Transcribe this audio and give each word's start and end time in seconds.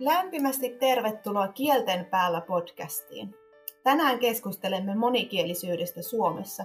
Lämpimästi 0.00 0.70
tervetuloa 0.70 1.48
Kielten 1.48 2.04
päällä 2.04 2.40
podcastiin. 2.40 3.34
Tänään 3.82 4.18
keskustelemme 4.18 4.94
monikielisyydestä 4.94 6.02
Suomessa, 6.02 6.64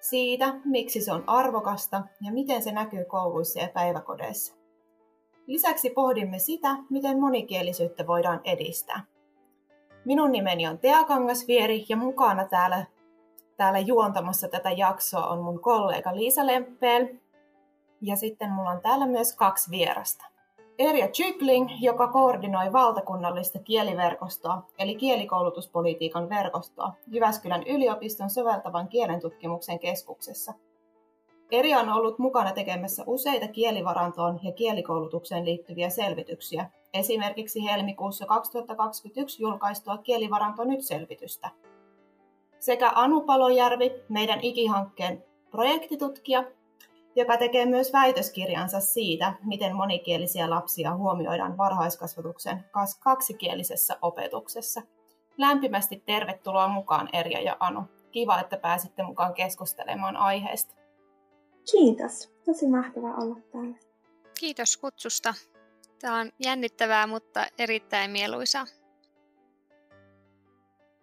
siitä, 0.00 0.54
miksi 0.64 1.00
se 1.00 1.12
on 1.12 1.24
arvokasta 1.26 2.02
ja 2.20 2.32
miten 2.32 2.62
se 2.62 2.72
näkyy 2.72 3.04
kouluissa 3.04 3.60
ja 3.60 3.68
päiväkodeissa. 3.68 4.54
Lisäksi 5.46 5.90
pohdimme 5.90 6.38
sitä, 6.38 6.76
miten 6.90 7.20
monikielisyyttä 7.20 8.06
voidaan 8.06 8.40
edistää. 8.44 9.04
Minun 10.04 10.32
nimeni 10.32 10.66
on 10.66 10.78
Tea 10.78 11.04
Kangasvieri 11.04 11.84
ja 11.88 11.96
mukana 11.96 12.48
täällä, 12.48 12.86
täällä 13.56 13.78
juontamassa 13.78 14.48
tätä 14.48 14.70
jaksoa 14.70 15.26
on 15.26 15.42
mun 15.42 15.60
kollega 15.60 16.16
Liisa 16.16 16.46
Lemppeel. 16.46 17.06
Ja 18.00 18.16
sitten 18.16 18.50
mulla 18.50 18.70
on 18.70 18.80
täällä 18.80 19.06
myös 19.06 19.36
kaksi 19.36 19.70
vierasta. 19.70 20.33
Erja 20.78 21.08
Chykling, 21.08 21.68
joka 21.80 22.08
koordinoi 22.08 22.72
valtakunnallista 22.72 23.58
kieliverkostoa, 23.58 24.62
eli 24.78 24.94
kielikoulutuspolitiikan 24.94 26.28
verkostoa, 26.28 26.92
Jyväskylän 27.06 27.62
yliopiston 27.62 28.30
soveltavan 28.30 28.88
kielentutkimuksen 28.88 29.78
keskuksessa. 29.78 30.54
Erja 31.50 31.78
on 31.78 31.88
ollut 31.88 32.18
mukana 32.18 32.52
tekemässä 32.52 33.04
useita 33.06 33.48
kielivarantoon 33.48 34.40
ja 34.42 34.52
kielikoulutukseen 34.52 35.44
liittyviä 35.44 35.90
selvityksiä, 35.90 36.70
esimerkiksi 36.94 37.64
helmikuussa 37.64 38.26
2021 38.26 39.42
julkaistua 39.42 39.98
Kielivaranto 39.98 40.64
nyt-selvitystä. 40.64 41.50
Sekä 42.60 42.92
Anu 42.94 43.20
Palojärvi, 43.20 43.92
meidän 44.08 44.40
ikihankkeen 44.42 45.24
projektitutkija, 45.50 46.44
joka 47.16 47.36
tekee 47.36 47.66
myös 47.66 47.92
väitöskirjansa 47.92 48.80
siitä, 48.80 49.34
miten 49.42 49.76
monikielisiä 49.76 50.50
lapsia 50.50 50.94
huomioidaan 50.96 51.56
varhaiskasvatuksen 51.56 52.64
kaksikielisessä 53.00 53.96
opetuksessa. 54.02 54.82
Lämpimästi 55.38 56.02
tervetuloa 56.06 56.68
mukaan 56.68 57.08
Erja 57.12 57.40
ja 57.40 57.56
Anu. 57.60 57.82
Kiva, 58.10 58.40
että 58.40 58.56
pääsitte 58.56 59.02
mukaan 59.02 59.34
keskustelemaan 59.34 60.16
aiheesta. 60.16 60.74
Kiitos. 61.70 62.32
Tosi 62.44 62.68
mahtavaa 62.68 63.14
olla 63.14 63.36
täällä. 63.52 63.76
Kiitos 64.40 64.76
kutsusta. 64.76 65.34
Tämä 66.00 66.20
on 66.20 66.32
jännittävää, 66.44 67.06
mutta 67.06 67.46
erittäin 67.58 68.10
mieluisaa. 68.10 68.66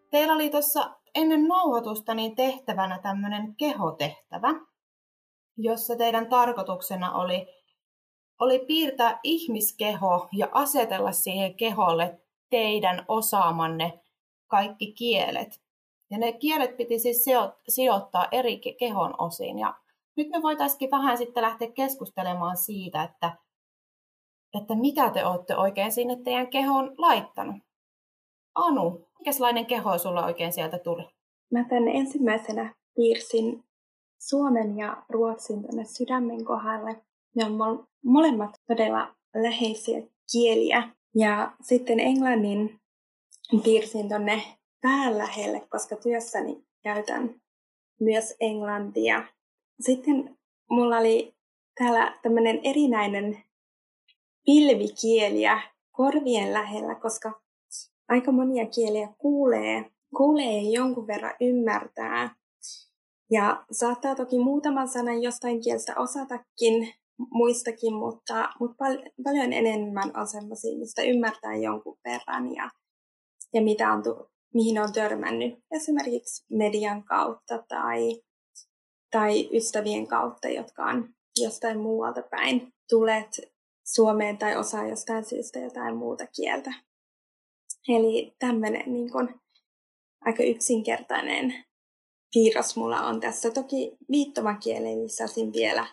Teillä 0.10 0.34
oli 0.34 0.50
tuossa 0.50 0.96
ennen 1.16 1.48
nauhoitusta 1.48 2.14
niin 2.14 2.36
tehtävänä 2.36 3.00
tämmöinen 3.00 3.56
kehotehtävä, 3.56 4.54
jossa 5.64 5.96
teidän 5.96 6.30
tarkoituksena 6.30 7.14
oli, 7.14 7.48
oli 8.40 8.60
piirtää 8.60 9.20
ihmiskeho 9.24 10.28
ja 10.32 10.50
asetella 10.52 11.12
siihen 11.12 11.56
keholle 11.56 12.22
teidän 12.50 13.06
osaamanne 13.08 14.00
kaikki 14.48 14.94
kielet. 14.94 15.62
Ja 16.10 16.18
ne 16.18 16.34
kielet 16.34 16.78
piti 16.78 17.00
siis 17.00 17.26
sijoittaa 17.68 18.28
eri 18.32 18.62
kehon 18.80 19.16
osiin. 19.18 19.60
Ja 19.60 19.74
nyt 20.16 20.30
me 20.30 20.42
voitaisiin 20.42 20.92
vähän 20.92 21.18
sitten 21.18 21.44
lähteä 21.44 21.72
keskustelemaan 21.72 22.58
siitä, 22.58 23.04
että, 23.04 23.32
että 24.62 24.76
mitä 24.76 25.10
te 25.10 25.26
olette 25.26 25.56
oikein 25.56 25.92
sinne 25.92 26.18
teidän 26.24 26.48
kehoon 26.48 26.96
laittanut. 26.98 27.56
Anu, 28.56 29.08
minkälainen 29.20 29.66
keho 29.66 29.98
sulla 29.98 30.26
oikein 30.26 30.54
sieltä 30.54 30.80
tuli? 30.80 31.04
Mä 31.52 31.66
tänne 31.70 31.92
ensimmäisenä 31.92 32.76
piirsin 32.96 33.64
Suomen 34.22 34.78
ja 34.78 35.04
Ruotsin 35.10 35.64
tänne 35.64 35.86
sydämen 35.86 36.46
kohdalle. 36.46 37.02
Ne 37.36 37.46
on 37.46 37.88
molemmat 38.04 38.52
todella 38.68 39.16
läheisiä 39.36 40.02
kieliä. 40.32 40.90
Ja 41.16 41.52
sitten 41.62 42.00
englannin 42.00 42.80
piirsin 43.64 44.10
tonne 44.10 44.42
pään 44.82 45.18
lähelle, 45.18 45.60
koska 45.70 45.96
työssäni 45.96 46.64
käytän 46.84 47.42
myös 48.00 48.36
englantia. 48.40 49.24
Sitten 49.80 50.38
mulla 50.70 50.98
oli 50.98 51.34
täällä 51.80 52.20
tämmöinen 52.24 52.60
erinäinen 52.64 53.44
pilvikieliä 54.46 55.62
korvien 55.92 56.54
lähellä, 56.54 56.96
koska 56.96 57.42
aika 58.08 58.32
monia 58.32 58.66
kieliä 58.66 59.10
kuulee, 59.18 59.92
kuulee 60.18 60.62
jonkun 60.62 61.08
verran 61.08 61.36
ymmärtää. 61.42 62.41
Ja 63.32 63.66
saattaa 63.72 64.16
toki 64.16 64.40
muutaman 64.40 64.88
sanan 64.88 65.22
jostain 65.22 65.62
kielestä 65.62 65.94
osatakin, 65.98 66.94
muistakin, 67.32 67.94
mutta, 67.94 68.50
mutta 68.60 68.76
pal- 68.78 69.12
paljon 69.24 69.54
enemmän 69.54 70.18
on 70.18 70.28
sellaisia, 70.28 70.78
mistä 70.78 71.02
ymmärtää 71.02 71.56
jonkun 71.56 71.98
verran 72.06 72.56
ja, 72.56 72.70
ja 73.54 73.62
mitä 73.62 73.94
on 73.94 74.04
tu- 74.04 74.32
mihin 74.54 74.80
on 74.80 74.94
törmännyt 74.94 75.60
esimerkiksi 75.72 76.46
median 76.50 77.04
kautta 77.04 77.64
tai, 77.68 78.22
tai 79.12 79.50
ystävien 79.54 80.08
kautta, 80.08 80.48
jotka 80.48 80.86
on 80.86 81.10
jostain 81.38 81.80
muualta 81.80 82.22
päin 82.22 82.74
tulleet 82.90 83.42
Suomeen 83.86 84.38
tai 84.38 84.56
osaa 84.56 84.88
jostain 84.88 85.26
syystä 85.26 85.60
jotain 85.60 85.96
muuta 85.96 86.28
kieltä. 86.36 86.74
Eli 87.88 88.36
tämmöinen 88.40 88.94
niin 88.94 89.10
aika 90.26 90.44
yksinkertainen 90.44 91.66
piirros 92.34 92.78
mulla 92.78 93.02
on 93.02 93.20
tässä. 93.20 93.52
Toki 93.52 93.98
viittomakielen 94.12 95.04
lisäsin 95.04 95.54
vielä 95.54 95.88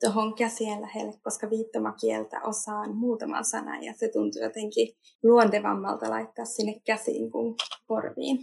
tuohon 0.00 0.34
käsien 0.34 0.80
lähelle, 0.80 1.12
koska 1.22 1.50
viittomakieltä 1.50 2.40
osaan 2.42 2.96
muutaman 2.96 3.44
sanan 3.44 3.84
ja 3.84 3.94
se 3.96 4.08
tuntuu 4.08 4.42
jotenkin 4.42 4.88
luontevammalta 5.22 6.10
laittaa 6.10 6.44
sinne 6.44 6.80
käsiin 6.86 7.30
kuin 7.30 7.54
korviin. 7.86 8.38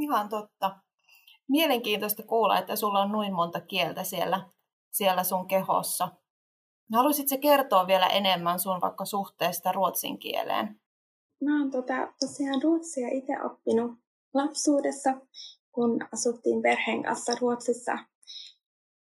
Ihan 0.00 0.28
totta. 0.28 0.76
Mielenkiintoista 1.48 2.22
kuulla, 2.22 2.58
että 2.58 2.76
sulla 2.76 3.00
on 3.00 3.12
noin 3.12 3.34
monta 3.34 3.60
kieltä 3.60 4.04
siellä, 4.04 4.50
siellä 4.90 5.24
sun 5.24 5.46
kehossa. 5.46 6.08
Haluaisitko 6.92 7.38
kertoa 7.38 7.86
vielä 7.86 8.06
enemmän 8.06 8.60
sun 8.60 8.80
vaikka 8.80 9.04
suhteesta 9.04 9.72
ruotsin 9.72 10.18
kieleen? 10.18 10.80
Mä 11.44 11.60
oon 11.60 11.70
tota, 11.70 12.12
tosiaan 12.20 12.62
ruotsia 12.62 13.08
itse 13.08 13.42
oppinut 13.44 13.92
lapsuudessa 14.34 15.10
kun 15.78 15.98
asuttiin 16.12 16.62
perheen 16.62 17.02
kanssa 17.02 17.32
Ruotsissa 17.40 17.98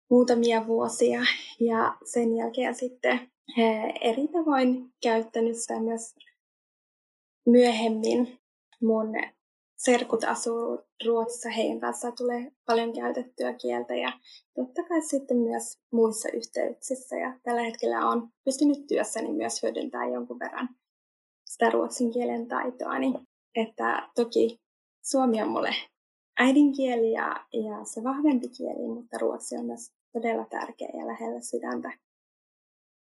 muutamia 0.10 0.68
vuosia 0.68 1.20
ja 1.60 1.98
sen 2.06 2.36
jälkeen 2.38 2.76
sitten 2.76 3.32
eri 4.02 4.28
tavoin 4.28 4.94
käyttänyt 5.04 5.58
sitä 5.58 5.80
myös 5.80 6.16
myöhemmin. 7.46 8.40
Mun 8.82 9.08
serkut 9.78 10.24
asuu 10.24 10.82
Ruotsissa, 11.06 11.50
heidän 11.50 11.80
kanssa 11.80 12.12
tulee 12.12 12.52
paljon 12.66 12.94
käytettyä 12.94 13.54
kieltä 13.54 13.96
ja 13.96 14.12
totta 14.56 14.84
kai 14.84 15.02
sitten 15.02 15.38
myös 15.38 15.80
muissa 15.92 16.30
yhteyksissä. 16.34 17.16
Ja 17.16 17.40
tällä 17.44 17.62
hetkellä 17.62 18.08
on 18.08 18.30
pystynyt 18.46 18.88
työssäni 18.88 19.34
myös 19.34 19.64
hyödyntämään 19.64 20.14
jonkun 20.14 20.40
verran 20.40 20.70
sitä 21.46 21.70
ruotsin 21.70 22.12
kielen 22.12 22.48
taitoani. 22.48 23.14
Että 23.56 24.10
toki 24.16 24.60
suomi 25.02 25.42
on 25.42 25.50
mulle 25.50 25.76
äidinkieli 26.40 27.12
ja, 27.12 27.46
ja 27.54 27.86
se 27.86 28.04
vahvempi 28.04 28.50
kieli, 28.50 28.88
mutta 28.88 29.18
ruotsi 29.18 29.58
on 29.58 29.66
myös 29.66 29.92
todella 30.14 30.46
tärkeä 30.46 30.90
ja 30.94 31.08
lähellä 31.08 31.42
sydäntä. 31.42 31.92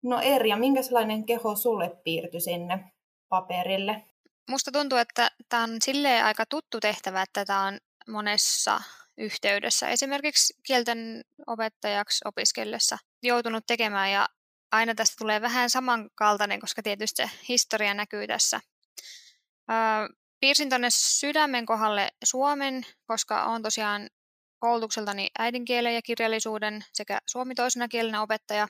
No 0.04 0.22
Erja, 0.22 0.58
minkälainen 0.58 1.26
keho 1.26 1.56
sulle 1.56 1.90
piirtyi 2.04 2.42
sinne 2.42 2.92
paperille? 3.30 4.04
Musta 4.50 4.72
tuntuu, 4.72 4.98
että 4.98 5.32
tämä 5.50 5.64
on 5.64 5.70
silleen 5.82 6.26
aika 6.26 6.46
tuttu 6.46 6.80
tehtävä, 6.80 7.22
että 7.22 7.46
tämä 7.46 7.68
on 7.68 7.78
monessa 8.08 8.82
yhteydessä. 9.18 9.90
Esimerkiksi 9.90 10.54
kielten 10.64 11.22
opettajaksi 11.48 12.22
opiskellessa 12.26 12.98
joutunut 13.24 13.64
tekemään 13.68 14.12
ja 14.12 14.28
aina 14.72 14.96
tästä 14.96 15.16
tulee 15.20 15.42
vähän 15.42 15.70
samankaltainen, 15.70 16.60
koska 16.60 16.84
tietysti 16.84 17.24
se 17.24 17.30
historia 17.50 17.94
näkyy 17.94 18.28
tässä. 18.28 18.60
Piirsin 20.40 20.70
tuonne 20.70 20.88
sydämen 20.92 21.66
kohdalle 21.66 22.10
Suomen, 22.24 22.86
koska 23.08 23.46
olen 23.46 23.62
tosiaan 23.62 24.10
koulutukseltani 24.60 25.28
äidinkielen 25.40 25.96
ja 25.96 26.02
kirjallisuuden 26.02 26.86
sekä 26.94 27.20
suomi 27.26 27.56
toisena 27.56 27.88
kielenä 27.88 28.22
opettaja. 28.22 28.68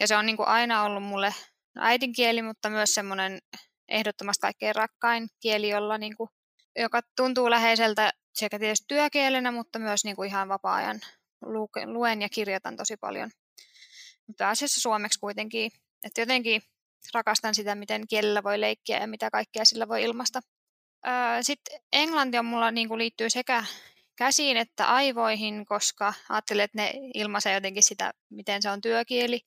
Ja 0.00 0.06
se 0.06 0.16
on 0.16 0.26
niin 0.26 0.36
kuin 0.36 0.48
aina 0.48 0.82
ollut 0.82 1.02
mulle 1.02 1.34
äidinkieli, 1.78 2.42
mutta 2.42 2.70
myös 2.70 2.94
semmoinen 2.94 3.38
ehdottomasti 3.88 4.40
kaikkein 4.40 4.74
rakkain 4.74 5.28
kieli, 5.40 5.68
jolla 5.68 5.98
niin 5.98 6.16
kuin, 6.16 6.30
joka 6.76 7.00
tuntuu 7.16 7.50
läheiseltä 7.50 8.12
sekä 8.34 8.58
tietysti 8.58 8.84
työkielenä, 8.88 9.52
mutta 9.52 9.78
myös 9.78 10.04
niin 10.04 10.16
kuin 10.16 10.28
ihan 10.28 10.48
vapaa-ajan 10.48 11.00
luen 11.86 12.22
ja 12.22 12.28
kirjoitan 12.28 12.76
tosi 12.76 12.96
paljon. 12.96 13.30
Mutta 14.26 14.50
asiassa 14.50 14.80
suomeksi 14.80 15.18
kuitenkin, 15.20 15.70
että 16.02 16.20
jotenkin 16.20 16.62
rakastan 17.14 17.54
sitä, 17.54 17.74
miten 17.74 18.06
kielellä 18.08 18.42
voi 18.42 18.60
leikkiä 18.60 18.98
ja 18.98 19.06
mitä 19.06 19.30
kaikkea 19.30 19.64
sillä 19.64 19.88
voi 19.88 20.02
ilmasta. 20.02 20.40
Sitten 21.42 21.80
englanti 21.92 22.38
on 22.38 22.44
mulla 22.44 22.70
niin 22.70 22.88
kuin 22.88 22.98
liittyy 22.98 23.30
sekä 23.30 23.64
käsiin 24.16 24.56
että 24.56 24.86
aivoihin, 24.86 25.66
koska 25.66 26.14
ajattelin, 26.28 26.64
että 26.64 26.78
ne 26.78 26.92
ilmaisee 27.14 27.54
jotenkin 27.54 27.82
sitä, 27.82 28.12
miten 28.30 28.62
se 28.62 28.70
on 28.70 28.80
työkieli. 28.80 29.40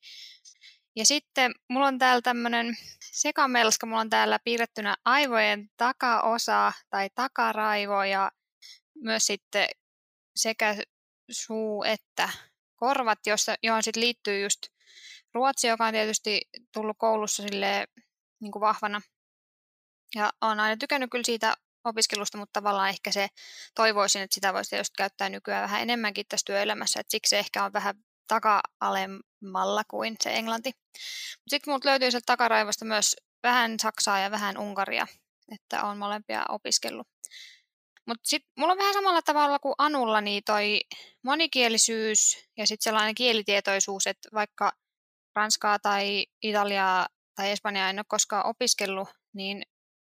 Ja 0.96 1.06
sitten 1.06 1.52
mulla 1.70 1.88
on 1.88 2.00
täällä 2.00 2.22
tämmöinen 2.22 2.78
sekamelska, 3.12 3.86
mulla 3.86 4.02
on 4.02 4.10
täällä 4.10 4.40
piirrettynä 4.44 4.96
aivojen 5.06 5.70
takaosa 5.78 6.74
tai 6.90 7.10
takaraivo 7.16 8.04
ja 8.04 8.32
myös 8.96 9.26
sitten 9.26 9.68
sekä 10.36 10.76
suu 11.32 11.84
että 11.84 12.30
korvat, 12.76 13.20
jossa, 13.26 13.56
johon 13.64 13.84
sitten 13.84 14.04
liittyy 14.04 14.44
just 14.44 14.62
ruotsi, 15.34 15.68
joka 15.68 15.86
on 15.86 15.94
tietysti 15.94 16.42
tullut 16.74 16.98
koulussa 17.00 17.44
sille 17.44 17.88
niin 18.42 18.52
kuin 18.52 18.62
vahvana. 18.62 19.02
Ja 20.16 20.30
olen 20.42 20.60
aina 20.60 20.78
tykännyt 20.78 21.12
kyllä 21.12 21.24
siitä 21.26 21.54
opiskelusta, 21.84 22.38
mutta 22.38 22.60
tavallaan 22.60 22.90
ehkä 22.90 23.12
se 23.12 23.28
toivoisin, 23.76 24.22
että 24.22 24.34
sitä 24.34 24.54
voisi 24.54 24.70
tietysti 24.70 24.94
käyttää 24.98 25.30
nykyään 25.30 25.64
vähän 25.64 25.82
enemmänkin 25.82 26.26
tässä 26.30 26.46
työelämässä, 26.46 27.00
että 27.00 27.12
siksi 27.12 27.30
se 27.30 27.40
ehkä 27.40 27.64
on 27.64 27.74
vähän 27.74 27.96
taka-alemmalla 28.28 29.84
kuin 29.88 30.16
se 30.24 30.34
englanti. 30.34 30.72
Sitten 31.48 31.72
minulta 31.72 31.90
löytyy 31.90 32.12
sieltä 32.12 32.26
takaraivosta 32.26 32.86
myös 32.86 33.16
vähän 33.44 33.80
Saksaa 33.80 34.20
ja 34.20 34.32
vähän 34.32 34.58
Unkaria, 34.58 35.08
että 35.52 35.84
on 35.84 35.98
molempia 35.98 36.46
opiskellut. 36.50 37.08
Mutta 38.08 38.30
sitten 38.30 38.52
mulla 38.58 38.72
on 38.72 38.78
vähän 38.78 38.94
samalla 38.94 39.22
tavalla 39.22 39.60
kuin 39.60 39.76
Anulla, 39.78 40.22
niin 40.22 40.44
toi 40.46 40.82
monikielisyys 41.24 42.48
ja 42.58 42.68
sitten 42.68 42.84
sellainen 42.84 43.16
kielitietoisuus, 43.16 44.08
että 44.08 44.30
vaikka 44.34 44.72
Ranskaa 45.36 45.80
tai 45.80 46.26
Italiaa 46.42 47.08
tai 47.36 47.52
Espanjaa 47.52 47.90
en 47.90 48.00
ole 48.00 48.06
koskaan 48.08 48.46
opiskellut, 48.46 49.10
niin 49.34 49.64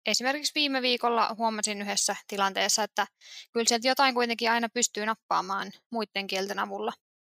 esimerkiksi 0.06 0.52
viime 0.54 0.82
viikolla 0.82 1.34
huomasin 1.38 1.82
yhdessä 1.82 2.16
tilanteessa, 2.28 2.82
että 2.82 3.06
kyllä 3.52 3.66
sieltä 3.68 3.88
jotain 3.88 4.14
kuitenkin 4.14 4.50
aina 4.50 4.68
pystyy 4.74 5.06
nappaamaan 5.06 5.72
muiden 5.90 6.26
kielten 6.26 6.58
avulla. 6.58 6.92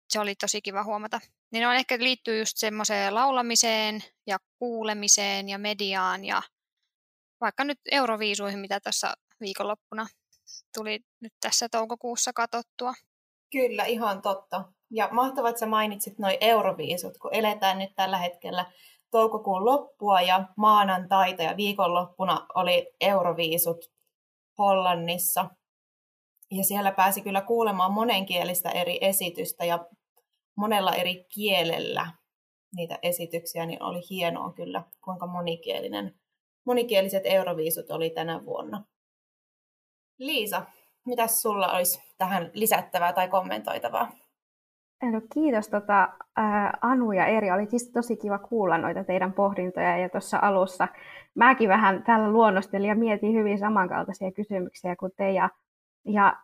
Se 0.09 0.21
oli 0.21 0.35
tosi 0.35 0.63
kiva 0.63 0.85
huomata. 0.85 1.21
Niin 1.53 1.67
on 1.67 1.75
ehkä 1.75 1.99
liittyy 1.99 2.39
just 2.39 2.57
semmoiseen 2.57 3.15
laulamiseen 3.15 4.05
ja 4.27 4.39
kuulemiseen 4.59 5.49
ja 5.49 5.59
mediaan 5.59 6.25
ja 6.25 6.43
vaikka 7.41 7.65
nyt 7.65 7.79
euroviisuihin, 7.91 8.59
mitä 8.59 8.81
tässä 8.81 9.15
viikonloppuna 9.41 10.07
tuli 10.75 11.01
nyt 11.21 11.33
tässä 11.41 11.69
toukokuussa 11.69 12.33
katottua. 12.33 12.95
Kyllä, 13.53 13.85
ihan 13.85 14.23
totta. 14.23 14.65
Ja 14.91 15.09
mahtavaa, 15.13 15.51
että 15.51 15.61
sä 15.61 15.67
mainitsit 15.67 16.19
noin 16.19 16.37
euroviisut, 16.41 17.19
kun 17.19 17.35
eletään 17.35 17.79
nyt 17.79 17.91
tällä 17.97 18.19
hetkellä 18.19 18.73
toukokuun 19.11 19.65
loppua 19.65 20.21
ja 20.21 20.45
maanantaita 20.57 21.43
ja 21.43 21.57
viikonloppuna 21.57 22.47
oli 22.55 22.93
euroviisut 23.01 23.93
Hollannissa. 24.59 25.51
Ja 26.51 26.65
siellä 26.65 26.93
pääsi 26.93 27.23
kyllä 27.23 27.41
kuulemaan 27.41 27.93
monenkielistä 27.93 28.71
eri 28.71 28.99
esitystä 29.01 29.65
ja 29.65 29.87
monella 30.57 30.95
eri 30.95 31.25
kielellä 31.35 32.13
niitä 32.77 32.99
esityksiä, 33.03 33.67
niin 33.67 33.83
oli 33.83 34.01
hienoa 34.11 34.53
kyllä, 34.53 34.83
kuinka 35.05 35.27
monikielinen, 35.27 36.21
monikieliset 36.65 37.23
euroviisut 37.25 37.91
oli 37.91 38.11
tänä 38.11 38.45
vuonna. 38.45 38.85
Liisa, 40.19 40.67
mitä 41.05 41.27
sulla 41.27 41.73
olisi 41.73 42.03
tähän 42.19 42.51
lisättävää 42.55 43.13
tai 43.13 43.29
kommentoitavaa? 43.29 44.13
No, 45.03 45.21
kiitos 45.35 45.69
tota, 45.69 46.09
ää, 46.37 46.79
Anu 46.81 47.13
ja 47.13 47.27
Eri. 47.27 47.51
Oli 47.51 47.67
siis 47.67 47.91
tosi 47.91 48.17
kiva 48.17 48.39
kuulla 48.39 48.79
noita 48.79 49.05
teidän 49.05 49.33
pohdintoja 49.33 49.99
ja 49.99 50.09
tuossa 50.09 50.39
alussa. 50.43 50.89
Mäkin 51.35 51.69
vähän 51.69 52.03
täällä 52.03 52.31
luonnostelin 52.31 52.89
ja 52.89 52.95
mietin 52.95 53.33
hyvin 53.33 53.59
samankaltaisia 53.59 54.33
kysymyksiä 54.33 54.97
kuin 54.97 55.13
te. 55.17 55.31
Ja, 55.31 55.51
ja 56.05 56.37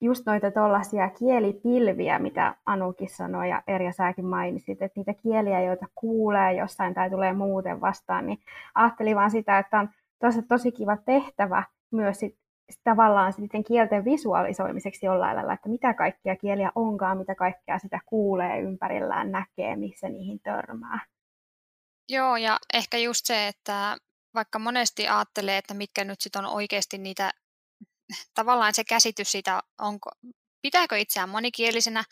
just 0.00 0.26
noita 0.26 0.50
tuollaisia 0.50 1.10
kielipilviä, 1.10 2.18
mitä 2.18 2.54
Anukin 2.66 3.08
sanoi 3.08 3.48
ja 3.48 3.62
Erja 3.66 3.92
säkin 3.92 4.26
mainitsit, 4.26 4.82
että 4.82 5.00
niitä 5.00 5.14
kieliä, 5.14 5.62
joita 5.62 5.86
kuulee 5.94 6.52
jossain 6.52 6.94
tai 6.94 7.10
tulee 7.10 7.32
muuten 7.32 7.80
vastaan, 7.80 8.26
niin 8.26 8.38
ajattelin 8.74 9.16
vaan 9.16 9.30
sitä, 9.30 9.58
että 9.58 9.80
on 9.80 9.88
tosi, 10.18 10.42
tosi 10.42 10.72
kiva 10.72 10.96
tehtävä 10.96 11.62
myös 11.90 12.18
sit 12.18 12.36
tavallaan 12.84 13.32
sitten 13.32 13.64
kielten 13.64 14.04
visualisoimiseksi 14.04 15.06
jollain 15.06 15.36
lailla, 15.36 15.52
että 15.52 15.68
mitä 15.68 15.94
kaikkia 15.94 16.36
kieliä 16.36 16.72
onkaan, 16.74 17.18
mitä 17.18 17.34
kaikkea 17.34 17.78
sitä 17.78 18.00
kuulee 18.06 18.60
ympärillään, 18.60 19.32
näkee, 19.32 19.76
missä 19.76 20.08
niihin 20.08 20.40
törmää. 20.40 21.00
Joo, 22.08 22.36
ja 22.36 22.58
ehkä 22.74 22.98
just 22.98 23.20
se, 23.24 23.48
että 23.48 23.96
vaikka 24.34 24.58
monesti 24.58 25.08
ajattelee, 25.08 25.58
että 25.58 25.74
mitkä 25.74 26.04
nyt 26.04 26.20
sitten 26.20 26.44
on 26.44 26.50
oikeasti 26.50 26.98
niitä, 26.98 27.30
tavallaan 28.38 28.74
se 28.74 28.84
käsitys 28.84 29.32
siitä, 29.32 29.60
onko, 29.80 30.10
pitääkö 30.62 30.98
itseään 30.98 31.28
monikielisenä, 31.28 32.04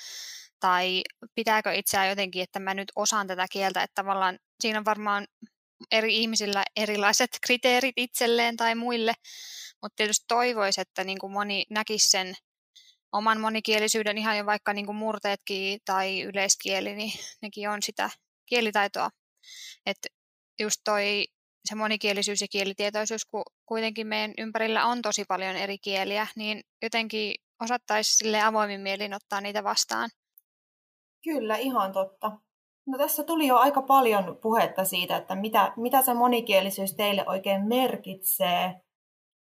tai 0.61 1.03
pitääkö 1.35 1.73
itseään 1.73 2.09
jotenkin, 2.09 2.43
että 2.43 2.59
mä 2.59 2.75
nyt 2.75 2.93
osaan 2.97 3.27
tätä 3.27 3.47
kieltä, 3.51 3.83
että 3.83 3.95
tavallaan 3.95 4.39
siinä 4.61 4.79
on 4.79 4.85
varmaan 4.85 5.27
eri 5.91 6.17
ihmisillä 6.17 6.65
erilaiset 6.77 7.31
kriteerit 7.47 7.95
itselleen 7.97 8.57
tai 8.57 8.75
muille, 8.75 9.13
mutta 9.83 9.97
tietysti 9.97 10.25
toivoisi, 10.29 10.81
että 10.81 11.05
niin 11.05 11.19
kuin 11.19 11.33
moni 11.33 11.65
näkisi 11.71 12.11
sen 12.11 12.35
oman 13.13 13.41
monikielisyyden 13.41 14.19
ihan 14.19 14.39
jo 14.39 14.47
vaikka 14.47 14.73
niin 14.73 14.87
kuin 14.87 14.97
murteetkin 14.97 15.81
tai 15.85 16.23
yleiskieli, 16.23 16.95
niin 16.95 17.13
nekin 17.43 17.71
on 17.71 17.83
sitä 17.83 18.11
kielitaitoa. 18.47 19.11
Että 19.87 20.09
just 20.61 20.81
toi 20.85 21.25
se 21.69 21.75
monikielisyys 21.75 22.41
ja 22.41 22.47
kielitietoisuus, 22.51 23.25
kun 23.25 23.43
kuitenkin 23.67 24.07
meidän 24.07 24.35
ympärillä 24.39 24.87
on 24.87 25.03
tosi 25.03 25.25
paljon 25.29 25.57
eri 25.57 25.79
kieliä, 25.79 26.27
niin 26.37 26.61
jotenkin 26.83 27.35
osattaisi 27.63 28.17
sille 28.17 28.43
avoimin 28.43 28.81
mielin 28.81 29.15
ottaa 29.15 29.41
niitä 29.41 29.65
vastaan. 29.65 30.11
Kyllä, 31.25 31.57
ihan 31.57 31.93
totta. 31.93 32.33
No 32.87 32.99
tässä 32.99 33.25
tuli 33.25 33.47
jo 33.47 33.57
aika 33.57 33.83
paljon 33.83 34.39
puhetta 34.43 34.85
siitä, 34.85 35.17
että 35.17 35.35
mitä, 35.35 35.73
mitä 35.77 36.03
se 36.03 36.15
monikielisyys 36.15 36.95
teille 36.95 37.25
oikein 37.27 37.69
merkitsee. 37.69 38.81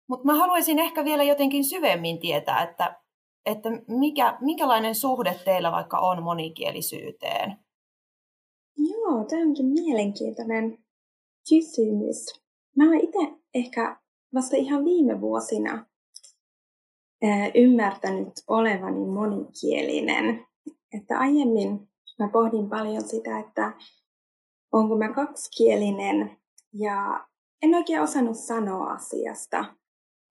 Mutta 0.08 0.26
mä 0.26 0.34
haluaisin 0.34 0.78
ehkä 0.78 1.04
vielä 1.04 1.22
jotenkin 1.22 1.64
syvemmin 1.64 2.18
tietää, 2.18 2.62
että, 2.62 3.00
että 3.46 3.68
mikä, 3.88 4.38
minkälainen 4.40 4.94
suhde 4.94 5.40
teillä 5.44 5.72
vaikka 5.72 5.98
on 5.98 6.22
monikielisyyteen? 6.22 7.56
Joo, 8.76 9.24
tämä 9.24 9.42
onkin 9.42 9.66
mielenkiintoinen 9.66 10.78
kysymys. 11.48 12.40
Mä 12.76 12.84
oon 12.84 13.00
itse 13.00 13.42
ehkä 13.54 14.00
vasta 14.34 14.56
ihan 14.56 14.84
viime 14.84 15.20
vuosina 15.20 15.86
ymmärtänyt 17.54 18.32
olevani 18.48 19.06
monikielinen. 19.06 20.46
Että 20.92 21.18
aiemmin 21.18 21.88
mä 22.18 22.28
pohdin 22.28 22.68
paljon 22.68 23.08
sitä, 23.08 23.38
että 23.38 23.72
onko 24.72 24.96
mä 24.96 25.12
kaksikielinen 25.12 26.36
ja 26.72 27.26
en 27.62 27.74
oikein 27.74 28.02
osannut 28.02 28.36
sanoa 28.36 28.92
asiasta. 28.92 29.64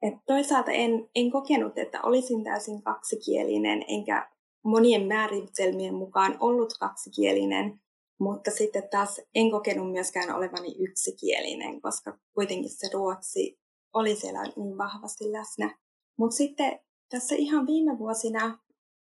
Et 0.01 0.13
toisaalta 0.25 0.71
en, 0.71 1.09
en 1.15 1.31
kokenut, 1.31 1.77
että 1.77 2.01
olisin 2.01 2.43
täysin 2.43 2.83
kaksikielinen, 2.83 3.85
enkä 3.87 4.29
monien 4.63 5.07
määritelmien 5.07 5.93
mukaan 5.93 6.37
ollut 6.39 6.73
kaksikielinen, 6.79 7.81
mutta 8.19 8.51
sitten 8.51 8.89
taas 8.91 9.21
en 9.35 9.51
kokenut 9.51 9.91
myöskään 9.91 10.35
olevani 10.35 10.75
yksikielinen, 10.79 11.81
koska 11.81 12.17
kuitenkin 12.33 12.69
se 12.69 12.89
ruotsi 12.93 13.59
oli 13.93 14.15
siellä 14.15 14.43
niin 14.55 14.77
vahvasti 14.77 15.31
läsnä. 15.31 15.77
Mutta 16.17 16.35
sitten 16.35 16.79
tässä 17.09 17.35
ihan 17.35 17.67
viime 17.67 17.99
vuosina 17.99 18.59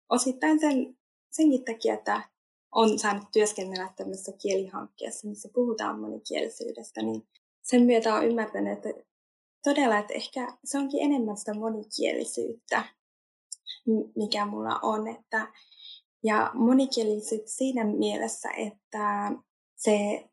osittain 0.08 0.60
sen, 0.60 0.98
senkin 1.30 1.64
takia, 1.64 1.94
että 1.94 2.22
on 2.72 2.98
saanut 2.98 3.24
työskennellä 3.32 3.92
tämmöisessä 3.96 4.32
kielihankkeessa, 4.42 5.28
missä 5.28 5.48
puhutaan 5.54 6.00
monikielisyydestä, 6.00 7.02
niin 7.02 7.22
sen 7.62 7.82
myötä 7.82 8.14
on 8.14 8.26
ymmärtänyt, 8.26 8.72
että 8.72 9.07
todella, 9.64 9.98
että 9.98 10.14
ehkä 10.14 10.58
se 10.64 10.78
onkin 10.78 11.02
enemmän 11.02 11.36
sitä 11.36 11.54
monikielisyyttä, 11.54 12.84
mikä 14.16 14.46
mulla 14.46 14.78
on. 14.82 15.08
Että, 15.08 15.52
ja 16.24 16.50
monikielisyyttä 16.54 17.50
siinä 17.50 17.84
mielessä, 17.84 18.48
että 18.56 19.32
se 19.76 20.24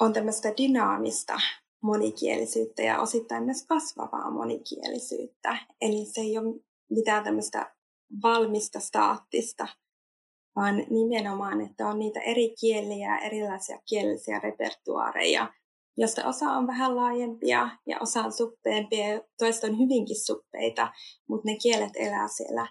on 0.00 0.12
tämmöistä 0.12 0.48
dynaamista 0.62 1.40
monikielisyyttä 1.82 2.82
ja 2.82 3.00
osittain 3.00 3.44
myös 3.44 3.66
kasvavaa 3.66 4.30
monikielisyyttä. 4.30 5.58
Eli 5.80 6.04
se 6.04 6.20
ei 6.20 6.38
ole 6.38 6.60
mitään 6.90 7.24
tämmöistä 7.24 7.74
valmista, 8.22 8.80
staattista, 8.80 9.68
vaan 10.56 10.86
nimenomaan, 10.90 11.60
että 11.60 11.88
on 11.88 11.98
niitä 11.98 12.20
eri 12.20 12.54
kieliä, 12.60 13.18
erilaisia 13.18 13.80
kielisiä 13.88 14.38
repertuaareja, 14.38 15.52
josta 15.98 16.28
osa 16.28 16.46
on 16.46 16.66
vähän 16.66 16.96
laajempia 16.96 17.68
ja 17.86 17.96
osa 18.00 18.20
on 18.20 18.32
suppeempia 18.32 19.08
ja 19.08 19.20
toista 19.38 19.66
on 19.66 19.78
hyvinkin 19.78 20.24
suppeita, 20.26 20.92
mutta 21.28 21.48
ne 21.48 21.56
kielet 21.62 21.92
elää 21.94 22.28
siellä 22.28 22.66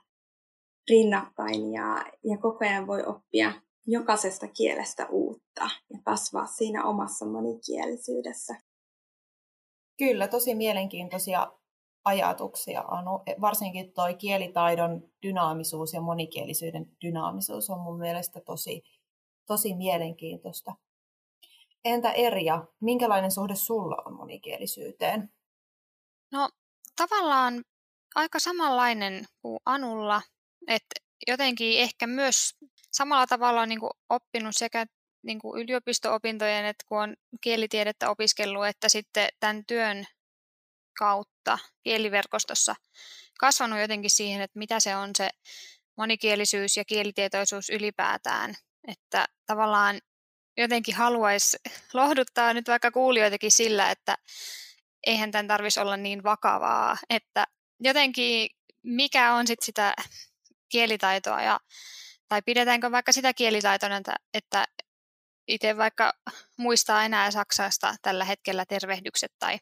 rinnakkain 0.90 1.74
ja, 1.74 2.06
ja 2.24 2.38
koko 2.38 2.66
ajan 2.66 2.88
voi 2.88 3.04
oppia 3.06 3.54
jokaisesta 3.88 4.48
kielestä 4.48 5.08
uutta 5.10 5.70
ja 5.94 6.00
kasvaa 6.06 6.46
siinä 6.46 6.84
omassa 6.84 7.26
monikielisyydessä. 7.26 8.56
Kyllä, 9.98 10.28
tosi 10.28 10.56
mielenkiintoisia 10.56 11.52
ajatuksia, 12.06 12.82
Anu. 12.82 13.24
Varsinkin 13.42 13.94
tuo 13.94 14.06
kielitaidon 14.18 15.10
dynaamisuus 15.24 15.94
ja 15.94 16.02
monikielisyyden 16.02 16.92
dynaamisuus 17.06 17.70
on 17.70 17.80
mun 17.80 18.00
mielestä 18.00 18.42
tosi, 18.42 18.84
tosi 19.48 19.76
mielenkiintoista. 19.76 20.74
Entä 21.86 22.12
Erja, 22.12 22.64
minkälainen 22.82 23.32
suhde 23.32 23.56
sulla 23.56 23.98
on 24.06 24.14
monikielisyyteen? 24.14 25.30
No 26.32 26.50
tavallaan 26.96 27.64
aika 28.16 28.40
samanlainen 28.40 29.26
kuin 29.42 29.60
Anulla, 29.66 30.22
että 30.68 30.96
jotenkin 31.28 31.80
ehkä 31.80 32.08
myös 32.08 32.56
samalla 32.92 33.28
tavalla 33.28 33.62
on 33.62 33.70
niin 33.70 33.80
kuin 33.80 33.92
oppinut 34.10 34.56
sekä 34.56 34.86
niin 35.24 35.40
kuin 35.40 35.62
yliopisto-opintojen, 35.62 36.66
että 36.66 36.86
kun 36.88 37.02
on 37.02 37.16
kielitiedettä 37.42 38.10
opiskellut, 38.10 38.68
että 38.68 38.90
sitten 38.90 39.30
tämän 39.40 39.64
työn 39.68 40.06
kautta 41.00 41.60
kieliverkostossa 41.84 42.76
kasvanut 43.40 43.80
jotenkin 43.80 44.12
siihen, 44.12 44.42
että 44.42 44.60
mitä 44.60 44.80
se 44.80 44.96
on 44.96 45.10
se 45.18 45.30
monikielisyys 45.98 46.78
ja 46.78 46.86
kielitietoisuus 46.86 47.70
ylipäätään. 47.70 48.56
Että 48.88 49.26
tavallaan 49.46 50.00
jotenkin 50.58 50.96
haluaisi 50.96 51.58
lohduttaa 51.94 52.54
nyt 52.54 52.68
vaikka 52.68 52.92
kuulijoitakin 52.92 53.52
sillä, 53.52 53.92
että 53.92 54.18
eihän 55.08 55.32
tämän 55.32 55.48
tarvitsisi 55.48 55.80
olla 55.80 55.98
niin 55.98 56.24
vakavaa, 56.24 56.98
että 57.10 57.48
jotenkin 57.80 58.50
mikä 58.84 59.34
on 59.34 59.48
sitten 59.48 59.66
sitä 59.66 59.94
kielitaitoa 60.70 61.42
ja 61.42 61.60
tai 62.28 62.42
pidetäänkö 62.42 62.92
vaikka 62.92 63.12
sitä 63.12 63.34
kielitaitona, 63.34 63.98
että, 63.98 64.16
että 64.34 64.66
itse 65.48 65.78
vaikka 65.78 66.14
muistaa 66.58 67.06
enää 67.06 67.32
Saksasta 67.32 67.96
tällä 68.02 68.26
hetkellä 68.26 68.66
tervehdykset 68.66 69.32
tai 69.40 69.58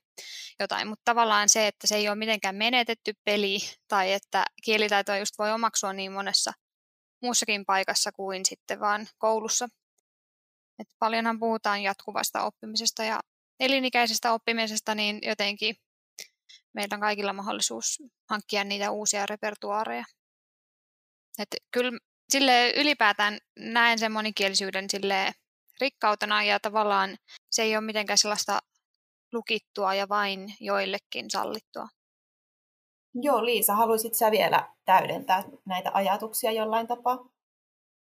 jotain, 0.60 0.88
mutta 0.88 1.02
tavallaan 1.06 1.50
se, 1.50 1.68
että 1.68 1.88
se 1.88 1.96
ei 1.96 2.08
ole 2.08 2.16
mitenkään 2.16 2.56
menetetty 2.56 3.14
peli 3.24 3.58
tai 3.88 4.14
että 4.14 4.46
kielitaitoa 4.64 5.18
just 5.18 5.38
voi 5.38 5.52
omaksua 5.52 5.94
niin 5.94 6.12
monessa 6.12 6.52
muussakin 7.22 7.66
paikassa 7.66 8.12
kuin 8.12 8.46
sitten 8.46 8.80
vaan 8.80 9.08
koulussa. 9.18 9.68
Et 10.79 10.88
paljonhan 11.00 11.39
puhutaan 11.39 11.84
jatkuvasta 11.84 12.44
oppimisesta 12.44 13.03
ja 13.03 13.20
elinikäisestä 13.60 14.34
oppimisesta, 14.34 14.96
niin 14.96 15.20
jotenkin 15.22 15.75
meillä 16.74 16.96
on 16.96 17.01
kaikilla 17.01 17.34
mahdollisuus 17.34 18.03
hankkia 18.29 18.63
niitä 18.63 18.91
uusia 18.91 19.25
repertuaareja. 19.25 20.05
Et 21.39 21.55
kyllä 21.72 21.91
sille 22.29 22.72
ylipäätään 22.72 23.38
näen 23.60 24.00
sen 24.00 24.12
monikielisyyden 24.12 24.89
sille 24.89 25.32
rikkautena 25.82 26.44
ja 26.44 26.60
tavallaan 26.60 27.17
se 27.51 27.63
ei 27.63 27.77
ole 27.77 27.86
mitenkään 27.86 28.17
sellaista 28.17 28.60
lukittua 29.34 29.96
ja 29.96 30.10
vain 30.10 30.55
joillekin 30.60 31.32
sallittua. 31.32 31.88
Joo, 33.22 33.46
Liisa, 33.46 33.75
haluaisit 33.75 34.13
sä 34.13 34.32
vielä 34.32 34.70
täydentää 34.86 35.44
näitä 35.65 35.91
ajatuksia 35.94 36.51
jollain 36.51 36.88
tapaa? 36.88 37.35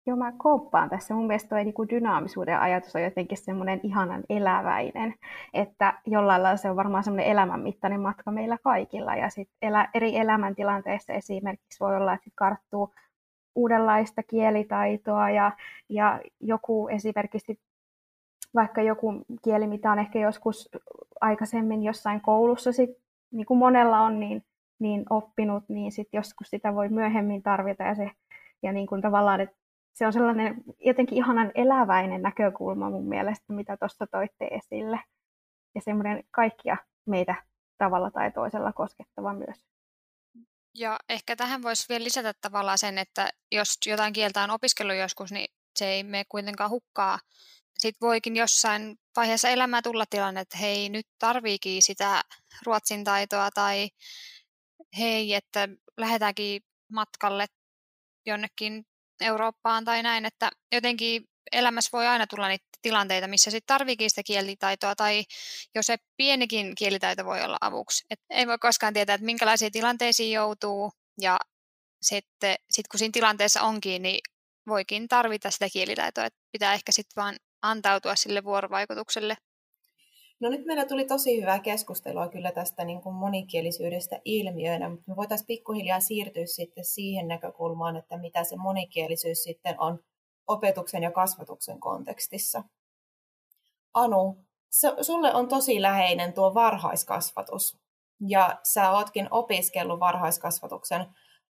Joo, 0.09 0.17
mä 0.17 0.33
kouppaan 0.39 0.91
tässä. 0.91 1.15
Mun 1.15 1.27
mielestä 1.27 1.49
tuo 1.49 1.59
niin 1.59 1.89
dynaamisuuden 1.91 2.61
ajatus 2.61 2.97
on 2.97 3.03
jotenkin 3.03 3.39
semmoinen 3.39 3.81
ihanan 3.83 4.25
eläväinen, 4.29 5.15
että 5.55 6.01
jollain 6.07 6.43
lailla 6.43 6.57
se 6.57 6.71
on 6.71 6.77
varmaan 6.77 7.05
semmoinen 7.05 7.27
elämänmittainen 7.27 8.01
matka 8.01 8.31
meillä 8.31 8.59
kaikilla. 8.65 9.17
Ja 9.17 9.31
sitten 9.31 9.57
elä, 9.63 9.89
eri 9.95 10.17
elämäntilanteissa 10.17 11.13
esimerkiksi 11.13 11.81
voi 11.81 11.97
olla, 11.97 12.13
että 12.13 12.25
sit 12.25 12.33
karttuu 12.37 12.95
uudenlaista 13.55 14.23
kielitaitoa 14.23 15.31
ja, 15.31 15.53
ja 15.89 16.21
joku 16.41 16.89
esimerkiksi 16.89 17.59
vaikka 18.55 18.83
joku 18.83 19.25
kieli, 19.43 19.67
mitä 19.67 19.93
on 19.93 19.99
ehkä 19.99 20.19
joskus 20.19 20.69
aikaisemmin 21.21 21.83
jossain 21.83 22.21
koulussa 22.21 22.73
sit, 22.73 22.91
niin 23.31 23.47
kuin 23.47 23.59
monella 23.59 24.01
on 24.01 24.21
niin, 24.21 24.45
niin 24.79 25.05
oppinut, 25.11 25.65
niin 25.69 25.93
sit 25.93 26.09
joskus 26.13 26.51
sitä 26.51 26.75
voi 26.75 26.89
myöhemmin 26.89 27.43
tarvita 27.43 27.83
ja, 27.83 27.95
se, 27.95 28.11
ja 28.63 28.73
niin 28.73 28.87
kuin 28.87 29.03
tavallaan, 29.03 29.41
että 29.41 29.59
se 29.99 30.07
on 30.07 30.13
sellainen 30.13 30.55
jotenkin 30.79 31.19
ihanan 31.19 31.53
eläväinen 31.55 32.23
näkökulma 32.23 32.91
mun 32.91 33.09
mielestä, 33.09 33.53
mitä 33.53 33.77
tuossa 33.77 34.07
toitte 34.07 34.45
esille. 34.45 35.01
Ja 35.75 35.81
semmoinen 35.81 36.25
kaikkia 36.31 36.77
meitä 37.07 37.35
tavalla 37.79 38.11
tai 38.11 38.31
toisella 38.31 38.73
koskettava 38.73 39.35
myös. 39.35 39.65
Ja 40.75 40.99
ehkä 41.09 41.37
tähän 41.37 41.63
voisi 41.63 41.87
vielä 41.89 42.05
lisätä 42.05 42.33
tavallaan 42.41 42.79
sen, 42.79 42.99
että 42.99 43.31
jos 43.53 43.79
jotain 43.87 44.13
kieltä 44.13 44.43
on 44.43 44.51
opiskellut 44.51 44.97
joskus, 44.97 45.33
niin 45.33 45.55
se 45.77 45.87
ei 45.87 46.03
mene 46.03 46.25
kuitenkaan 46.29 46.71
hukkaa. 46.71 47.19
Sitten 47.79 48.07
voikin 48.09 48.37
jossain 48.37 48.99
vaiheessa 49.17 49.49
elämää 49.49 49.83
tulla 49.83 50.05
tilanne, 50.11 50.41
että 50.41 50.59
hei, 50.59 50.89
nyt 50.89 51.07
tarviikin 51.19 51.83
sitä 51.83 52.23
ruotsin 52.67 53.05
taitoa 53.05 53.51
tai 53.51 53.89
hei, 54.99 55.35
että 55.35 55.69
lähdetäänkin 55.97 56.63
matkalle 56.93 57.47
jonnekin 58.27 58.87
Eurooppaan 59.21 59.85
tai 59.85 60.03
näin, 60.03 60.25
että 60.25 60.51
jotenkin 60.73 61.25
elämässä 61.53 61.91
voi 61.93 62.07
aina 62.07 62.27
tulla 62.27 62.49
niitä 62.49 62.65
tilanteita, 62.83 63.29
missä 63.29 63.51
sitten 63.51 63.75
tarviikin 63.75 64.11
sitä 64.11 64.23
kielitaitoa, 64.23 64.97
tai 64.97 65.25
jos 65.75 65.87
se 65.87 65.97
pienikin 66.17 66.75
kielitaito 66.75 67.25
voi 67.25 67.43
olla 67.43 67.59
avuksi. 67.61 68.05
Et 68.11 68.21
ei 68.31 68.47
voi 68.47 68.59
koskaan 68.59 68.95
tietää, 68.95 69.15
että 69.15 69.25
minkälaisiin 69.25 69.73
tilanteisiin 69.73 70.33
joutuu, 70.33 70.93
ja 71.21 71.39
sitten 72.03 72.57
sit 72.71 72.89
kun 72.89 72.99
siinä 72.99 73.13
tilanteessa 73.13 73.63
onkin, 73.63 74.03
niin 74.03 74.21
voikin 74.69 75.09
tarvita 75.09 75.51
sitä 75.51 75.69
kielitaitoa, 75.73 76.25
että 76.25 76.41
pitää 76.53 76.75
ehkä 76.75 76.93
sitten 76.93 77.23
vaan 77.23 77.37
antautua 77.63 78.17
sille 78.17 78.45
vuorovaikutukselle. 78.45 79.37
No 80.41 80.49
nyt 80.49 80.67
meillä 80.67 80.85
tuli 80.85 81.05
tosi 81.05 81.41
hyvää 81.41 81.59
keskustelua 81.59 82.29
kyllä 82.29 82.53
tästä 82.53 82.85
niin 82.85 83.01
kuin 83.01 83.15
monikielisyydestä 83.15 84.21
ilmiöinä, 84.25 84.89
mutta 84.89 85.05
me 85.07 85.17
voitaisiin 85.17 85.47
pikkuhiljaa 85.47 86.01
siirtyä 86.01 86.47
sitten 86.47 86.85
siihen 86.85 87.29
näkökulmaan, 87.29 87.97
että 87.97 88.17
mitä 88.17 88.45
se 88.45 88.57
monikielisyys 88.57 89.43
sitten 89.43 89.81
on 89.81 89.99
opetuksen 90.47 91.03
ja 91.03 91.11
kasvatuksen 91.11 91.81
kontekstissa. 91.81 92.65
Anu, 93.95 94.37
sulle 95.01 95.35
on 95.35 95.49
tosi 95.49 95.83
läheinen 95.83 96.33
tuo 96.33 96.55
varhaiskasvatus 96.55 97.79
ja 98.29 98.59
sä 98.63 98.91
ootkin 98.91 99.29
opiskellut 99.31 100.01
varhaiskasvatuksen 100.01 101.07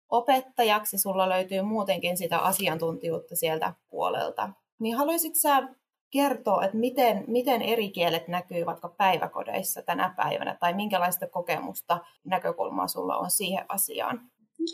opettajaksi, 0.09 0.99
sulla 0.99 1.29
löytyy 1.29 1.63
muutenkin 1.63 2.17
sitä 2.17 2.39
asiantuntijuutta 2.39 3.37
sieltä 3.37 3.75
puolelta. 3.91 4.51
Niin 4.79 4.97
haluaisit 4.97 5.37
sä 5.37 5.69
kertoa, 6.11 6.65
että 6.65 6.77
miten, 6.77 7.25
miten 7.27 7.63
eri 7.63 7.91
kielet 7.91 8.29
näkyy 8.29 8.67
vaikka 8.67 8.89
päiväkodeissa 8.89 9.83
tänä 9.83 10.15
päivänä, 10.17 10.57
tai 10.61 10.75
minkälaista 10.75 11.27
kokemusta, 11.27 12.01
näkökulmaa 12.25 12.89
sulla 12.89 13.17
on 13.17 13.31
siihen 13.31 13.65
asiaan? 13.69 14.21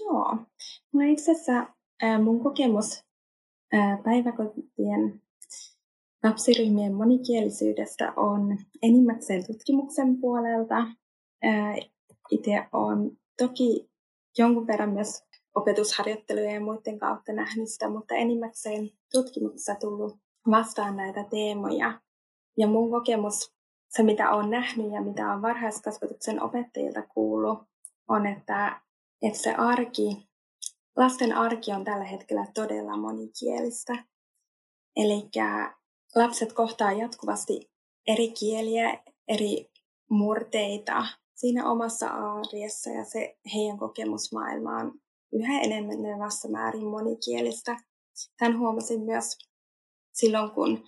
Joo, 0.00 0.36
no 0.92 1.00
itse 1.06 1.32
asiassa 1.32 1.66
mun 2.22 2.42
kokemus 2.42 3.04
päiväkotien 4.04 5.22
lapsiryhmien 6.24 6.94
monikielisyydestä 6.94 8.12
on 8.16 8.58
enimmäkseen 8.82 9.46
tutkimuksen 9.46 10.20
puolelta. 10.20 10.86
Itse 12.30 12.66
olen 12.72 13.10
toki 13.38 13.90
jonkun 14.38 14.66
verran 14.66 14.90
myös 14.90 15.24
opetusharjoittelujen 15.54 16.54
ja 16.54 16.60
muiden 16.60 16.98
kautta 16.98 17.32
nähnyt 17.32 17.68
sitä, 17.68 17.88
mutta 17.88 18.14
enimmäkseen 18.14 18.90
tutkimuksessa 19.12 19.74
tullut 19.74 20.23
vastaan 20.50 20.96
näitä 20.96 21.24
teemoja. 21.30 22.00
Ja 22.58 22.66
mun 22.66 22.90
kokemus, 22.90 23.54
se 23.88 24.02
mitä 24.02 24.30
olen 24.30 24.50
nähnyt 24.50 24.92
ja 24.92 25.02
mitä 25.02 25.32
on 25.32 25.42
varhaiskasvatuksen 25.42 26.42
opettajilta 26.42 27.02
kuullut, 27.02 27.58
on, 28.08 28.26
että, 28.26 28.80
että 29.22 29.38
se 29.38 29.54
arki 29.54 30.28
lasten 30.96 31.36
arki 31.36 31.72
on 31.72 31.84
tällä 31.84 32.04
hetkellä 32.04 32.46
todella 32.54 32.96
monikielistä. 32.96 34.04
Eli 34.96 35.28
lapset 36.14 36.52
kohtaa 36.52 36.92
jatkuvasti 36.92 37.70
eri 38.06 38.28
kieliä, 38.28 39.02
eri 39.28 39.70
murteita 40.10 41.06
siinä 41.34 41.70
omassa 41.70 42.08
arjessa 42.08 42.90
ja 42.90 43.04
se 43.04 43.38
heidän 43.54 43.78
kokemusmaailma 43.78 44.76
on 44.76 44.92
yhä 45.32 45.60
enemmän 45.60 46.18
vasta 46.18 46.48
määrin 46.48 46.86
monikielistä. 46.86 47.76
Tämän 48.38 48.58
huomasin 48.58 49.00
myös 49.00 49.38
silloin, 50.14 50.50
kun 50.50 50.84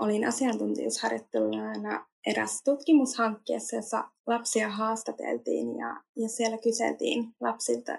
olin 0.00 0.28
asiantuntijuusharjoitteluna 0.28 2.06
eräs 2.26 2.62
tutkimushankkeessa, 2.64 3.76
jossa 3.76 4.04
lapsia 4.26 4.68
haastateltiin 4.68 5.76
ja, 5.76 6.02
ja 6.16 6.28
siellä 6.28 6.58
kyseltiin 6.58 7.34
lapsilta 7.40 7.98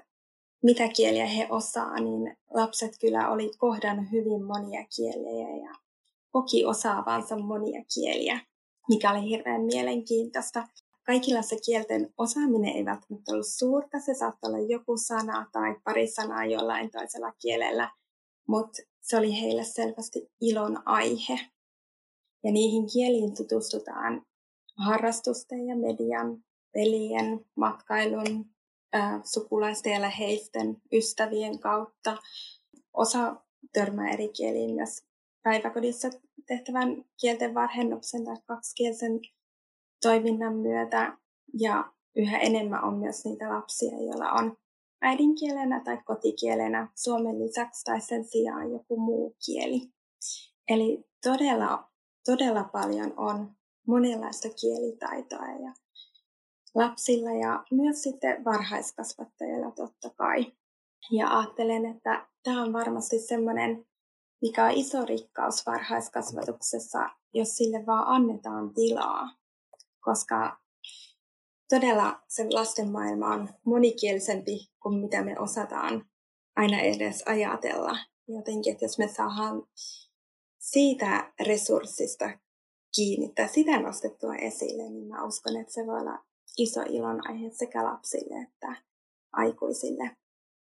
mitä 0.63 0.87
kieliä 0.87 1.25
he 1.25 1.47
osaa, 1.49 1.99
niin 1.99 2.37
lapset 2.53 2.91
kyllä 3.01 3.29
oli 3.29 3.51
kohdannut 3.57 4.11
hyvin 4.11 4.43
monia 4.43 4.85
kieliä 4.95 5.55
ja 5.55 5.75
koki 6.31 6.65
osaavansa 6.65 7.37
monia 7.37 7.83
kieliä, 7.93 8.39
mikä 8.89 9.11
oli 9.11 9.29
hirveän 9.29 9.61
mielenkiintoista. 9.61 10.67
Kaikilla 11.05 11.41
se 11.41 11.57
kielten 11.65 12.13
osaaminen 12.17 12.75
ei 12.75 12.85
välttämättä 12.85 13.31
ollut 13.31 13.47
suurta, 13.47 13.99
se 13.99 14.13
saattoi 14.13 14.49
olla 14.53 14.67
joku 14.67 14.97
sana 14.97 15.45
tai 15.51 15.75
pari 15.83 16.07
sanaa 16.07 16.45
jollain 16.45 16.91
toisella 16.91 17.31
kielellä, 17.41 17.91
mutta 18.50 18.82
se 19.01 19.18
oli 19.18 19.41
heille 19.41 19.63
selvästi 19.63 20.32
ilon 20.41 20.88
aihe. 20.88 21.39
Ja 22.44 22.51
niihin 22.51 22.88
kieliin 22.94 23.36
tutustutaan 23.36 24.25
harrastusten 24.77 25.68
ja 25.68 25.75
median, 25.75 26.44
pelien, 26.74 27.46
matkailun, 27.56 28.46
sukulaisten 29.24 29.94
ja 29.94 30.01
läheisten 30.01 30.77
ystävien 30.94 31.60
kautta. 31.60 32.18
Osa 32.94 33.36
törmää 33.74 34.12
eri 34.12 34.27
kieliin 34.27 34.75
myös 34.75 35.03
päiväkodissa 35.44 36.10
tehtävän 36.48 37.06
kielten 37.22 37.53
varhennuksen 37.53 38.25
tai 38.25 38.36
kaksikielisen 38.46 39.20
toiminnan 40.01 40.56
myötä 40.56 41.18
ja 41.60 41.94
yhä 42.15 42.38
enemmän 42.38 42.84
on 42.84 42.94
myös 42.94 43.25
niitä 43.25 43.50
lapsia, 43.50 43.91
joilla 43.91 44.32
on 44.32 44.58
äidinkielenä 45.01 45.82
tai 45.84 45.98
kotikielenä 46.06 46.88
suomen 46.96 47.39
lisäksi 47.39 47.84
tai 47.84 48.01
sen 48.01 48.24
sijaan 48.24 48.72
joku 48.72 48.98
muu 48.98 49.36
kieli. 49.46 49.82
Eli 50.70 51.06
todella, 51.24 51.89
todella 52.25 52.63
paljon 52.63 53.13
on 53.18 53.51
monenlaista 53.88 54.48
kielitaitoa 54.62 55.46
ja 55.46 55.74
lapsilla 56.75 57.32
ja 57.32 57.63
myös 57.72 58.03
sitten 58.03 58.46
varhaiskasvattajilla 58.46 59.72
totta 59.72 60.10
kai. 60.10 60.51
Ja 61.12 61.38
ajattelen, 61.38 61.86
että 61.86 62.27
tämä 62.44 62.62
on 62.62 62.74
varmasti 62.74 63.20
semmoinen, 63.20 63.86
mikä 64.41 64.65
on 64.65 64.72
iso 64.72 65.06
rikkaus 65.06 65.65
varhaiskasvatuksessa, 65.65 67.10
jos 67.34 67.50
sille 67.50 67.86
vaan 67.86 68.08
annetaan 68.08 68.74
tilaa. 68.74 69.29
Koska 70.00 70.60
todella 71.69 72.19
se 72.27 72.47
lasten 72.53 72.91
maailma 72.91 73.27
on 73.27 73.49
monikielisempi 73.65 74.69
kuin 74.83 74.95
mitä 74.95 75.23
me 75.23 75.39
osataan 75.39 76.09
aina 76.55 76.81
edes 76.81 77.23
ajatella. 77.25 77.97
Jotenkin, 78.27 78.73
että 78.73 78.85
jos 78.85 78.97
me 78.97 79.07
saadaan 79.07 79.63
siitä 80.59 81.33
resurssista 81.39 82.39
kiinni 82.95 83.33
tai 83.35 83.49
sitä 83.49 83.79
nostettua 83.79 84.35
esille, 84.35 84.89
niin 84.89 85.07
mä 85.07 85.25
uskon, 85.25 85.57
että 85.57 85.73
se 85.73 85.88
voi 85.88 85.99
olla 85.99 86.25
iso 86.57 86.81
ilon 86.81 87.29
aihe 87.29 87.49
sekä 87.49 87.83
lapsille 87.83 88.41
että 88.41 88.83
aikuisille. 89.33 90.11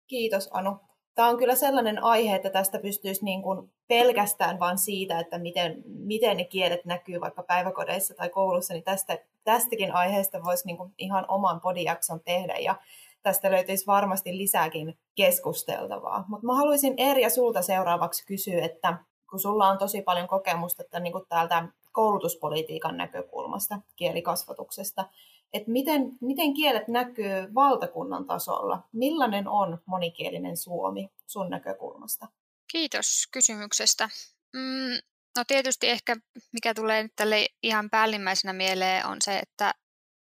Kiitos 0.07 0.49
Anu. 0.51 0.77
Tämä 1.15 1.27
on 1.27 1.37
kyllä 1.37 1.55
sellainen 1.55 2.03
aihe, 2.03 2.35
että 2.35 2.49
tästä 2.49 2.79
pystyisi 2.79 3.25
niin 3.25 3.41
kuin 3.41 3.71
pelkästään 3.87 4.59
vain 4.59 4.77
siitä, 4.77 5.19
että 5.19 5.37
miten, 5.37 5.83
miten 5.85 6.37
ne 6.37 6.43
kielet 6.43 6.85
näkyy 6.85 7.21
vaikka 7.21 7.43
päiväkodeissa 7.43 8.13
tai 8.13 8.29
koulussa, 8.29 8.73
niin 8.73 8.83
tästä, 8.83 9.17
tästäkin 9.43 9.93
aiheesta 9.93 10.43
voisi 10.43 10.67
niin 10.67 10.77
kuin 10.77 10.93
ihan 10.97 11.25
oman 11.27 11.61
podijakson 11.61 12.19
tehdä 12.25 12.55
ja 12.57 12.75
tästä 13.23 13.51
löytyisi 13.51 13.87
varmasti 13.87 14.37
lisääkin 14.37 14.97
keskusteltavaa. 15.15 16.25
Mutta 16.27 16.45
mä 16.45 16.55
haluaisin 16.55 16.93
Erja 16.97 17.29
sulta 17.29 17.61
seuraavaksi 17.61 18.25
kysyä, 18.25 18.65
että 18.65 18.97
kun 19.29 19.39
sulla 19.39 19.67
on 19.67 19.77
tosi 19.77 20.01
paljon 20.01 20.27
kokemusta 20.27 20.83
että 20.83 20.99
niin 20.99 21.13
kuin 21.13 21.25
täältä 21.29 21.67
koulutuspolitiikan 21.91 22.97
näkökulmasta, 22.97 23.79
kielikasvatuksesta, 23.95 25.05
että 25.53 25.71
miten, 25.71 26.11
miten 26.21 26.53
kielet 26.53 26.87
näkyy 26.87 27.53
valtakunnan 27.55 28.25
tasolla? 28.25 28.83
Millainen 28.91 29.47
on 29.47 29.77
monikielinen 29.85 30.57
Suomi 30.57 31.09
sun 31.27 31.49
näkökulmasta? 31.49 32.27
Kiitos 32.71 33.27
kysymyksestä. 33.31 34.09
Mm, 34.53 34.99
no 35.37 35.43
tietysti 35.47 35.89
ehkä 35.89 36.15
mikä 36.53 36.73
tulee 36.73 37.03
nyt 37.03 37.13
tälle 37.15 37.47
ihan 37.63 37.89
päällimmäisenä 37.89 38.53
mieleen 38.53 39.05
on 39.05 39.17
se, 39.21 39.39
että 39.39 39.73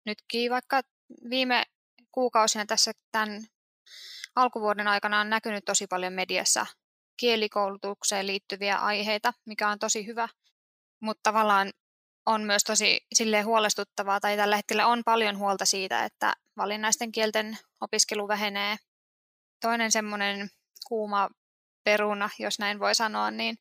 nytkin 0.06 0.52
vaikka 0.52 0.82
viime 1.30 1.64
kuukausina 2.12 2.66
tässä 2.66 2.92
tämän 3.12 3.42
alkuvuoden 4.36 4.88
aikana 4.88 5.20
on 5.20 5.30
näkynyt 5.30 5.66
tosi 5.66 5.88
paljon 5.88 6.14
mediassa 6.14 6.66
kielikoulutukseen 7.18 8.28
liittyviä 8.28 8.78
aiheita, 8.78 9.34
mikä 9.46 9.70
on 9.70 9.80
tosi 9.80 10.06
hyvä. 10.06 10.30
Mutta 11.00 11.20
tavallaan 11.24 11.72
on 12.32 12.44
myös 12.44 12.64
tosi 12.64 13.00
silleen 13.14 13.46
huolestuttavaa, 13.46 14.20
tai 14.20 14.38
tällä 14.38 14.56
hetkellä 14.56 14.88
on 14.88 15.02
paljon 15.06 15.38
huolta 15.38 15.66
siitä, 15.66 16.06
että 16.06 16.34
valinnaisten 16.58 17.12
kielten 17.12 17.58
opiskelu 17.82 18.28
vähenee. 18.28 18.78
Toinen 19.62 19.92
semmoinen 19.92 20.50
kuuma 20.88 21.30
peruna, 21.84 22.30
jos 22.40 22.60
näin 22.60 22.80
voi 22.80 22.96
sanoa, 22.96 23.32
niin 23.32 23.56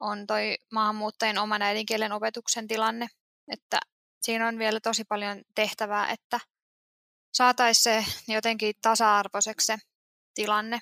on 0.00 0.26
toi 0.26 0.56
maahanmuuttajien 0.72 1.38
oman 1.38 1.62
äidinkielen 1.62 2.12
opetuksen 2.12 2.68
tilanne, 2.68 3.06
että 3.52 3.80
siinä 4.22 4.48
on 4.48 4.58
vielä 4.58 4.80
tosi 4.80 5.04
paljon 5.04 5.42
tehtävää, 5.54 6.10
että 6.10 6.40
saataisiin 7.32 7.82
se 7.82 8.32
jotenkin 8.32 8.74
tasa-arvoiseksi 8.82 9.66
se 9.66 9.76
tilanne. 10.34 10.80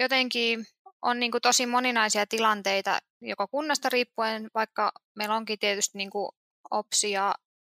Jotenkin 0.00 0.66
on 1.06 1.20
niin 1.20 1.30
kuin 1.30 1.42
tosi 1.42 1.66
moninaisia 1.66 2.26
tilanteita, 2.26 2.98
joko 3.20 3.48
kunnasta 3.48 3.88
riippuen, 3.88 4.50
vaikka 4.54 4.92
meillä 5.14 5.34
onkin 5.34 5.58
tietysti 5.58 5.98
niin 5.98 6.10
kuin 6.10 6.28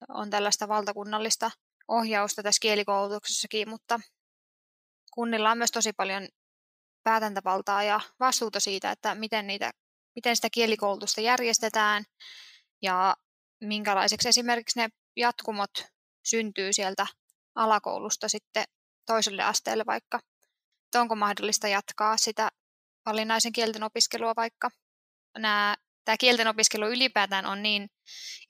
on 0.09 0.31
tällaista 0.31 0.69
valtakunnallista 0.69 1.51
ohjausta 1.89 2.43
tässä 2.43 2.61
kielikoulutuksessakin, 2.61 3.69
mutta 3.69 4.01
kunnilla 5.15 5.51
on 5.51 5.59
myös 5.59 5.71
tosi 5.71 5.93
paljon 5.93 6.29
päätäntävaltaa 7.03 7.83
ja 7.83 8.01
vastuuta 8.21 8.61
siitä, 8.61 8.91
että 8.91 9.15
miten, 9.15 9.47
niitä, 9.47 9.71
miten 10.15 10.37
sitä 10.37 10.49
kielikoulutusta 10.53 11.21
järjestetään 11.21 12.05
ja 12.83 13.17
minkälaiseksi 13.61 14.29
esimerkiksi 14.29 14.79
ne 14.79 14.89
jatkumot 15.17 15.71
syntyy 16.25 16.73
sieltä 16.73 17.07
alakoulusta 17.55 18.29
sitten 18.29 18.65
toiselle 19.07 19.43
asteelle 19.43 19.85
vaikka. 19.87 20.21
Että 20.85 21.01
onko 21.01 21.15
mahdollista 21.15 21.69
jatkaa 21.69 22.17
sitä 22.17 22.49
valinnaisen 23.07 23.53
kielten 23.53 23.83
opiskelua 23.83 24.33
vaikka. 24.37 24.71
Nämä, 25.39 25.77
tämä 26.05 26.17
kielten 26.17 26.49
opiskelu 26.49 26.87
ylipäätään 26.87 27.47
on 27.47 27.63
niin 27.63 27.91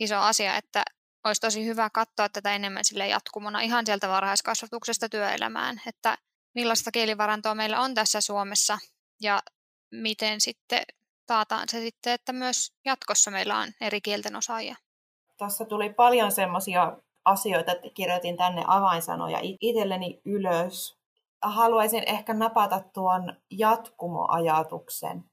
iso 0.01 0.17
asia, 0.17 0.57
että 0.57 0.83
olisi 1.25 1.41
tosi 1.41 1.65
hyvä 1.65 1.91
katsoa 1.91 2.29
tätä 2.29 2.55
enemmän 2.55 2.85
sille 2.85 3.09
jatkumona 3.09 3.61
ihan 3.61 3.87
sieltä 3.87 4.09
varhaiskasvatuksesta 4.09 5.09
työelämään, 5.09 5.81
että 5.87 6.19
millaista 6.55 6.91
kielivarantoa 6.91 7.55
meillä 7.55 7.81
on 7.81 7.95
tässä 7.95 8.21
Suomessa 8.21 8.79
ja 9.21 9.43
miten 9.91 10.41
sitten 10.41 10.83
taataan 11.27 11.69
se 11.69 11.81
sitten, 11.81 12.13
että 12.13 12.33
myös 12.33 12.73
jatkossa 12.85 13.31
meillä 13.31 13.59
on 13.59 13.69
eri 13.81 14.01
kielten 14.01 14.37
osaajia. 14.37 14.77
Tuossa 15.39 15.65
tuli 15.65 15.93
paljon 15.93 16.33
semmoisia 16.33 16.97
asioita, 17.25 17.73
että 17.73 17.89
kirjoitin 17.95 18.37
tänne 18.37 18.65
avainsanoja 18.67 19.39
itselleni 19.43 20.21
ylös 20.25 21.02
haluaisin 21.43 22.03
ehkä 22.07 22.35
napata 22.35 22.81
tuon 22.95 23.37
jatkumoajatuksen. 23.51 25.25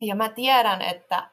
Ja 0.00 0.14
mä 0.14 0.28
tiedän, 0.28 0.82
että 0.82 1.30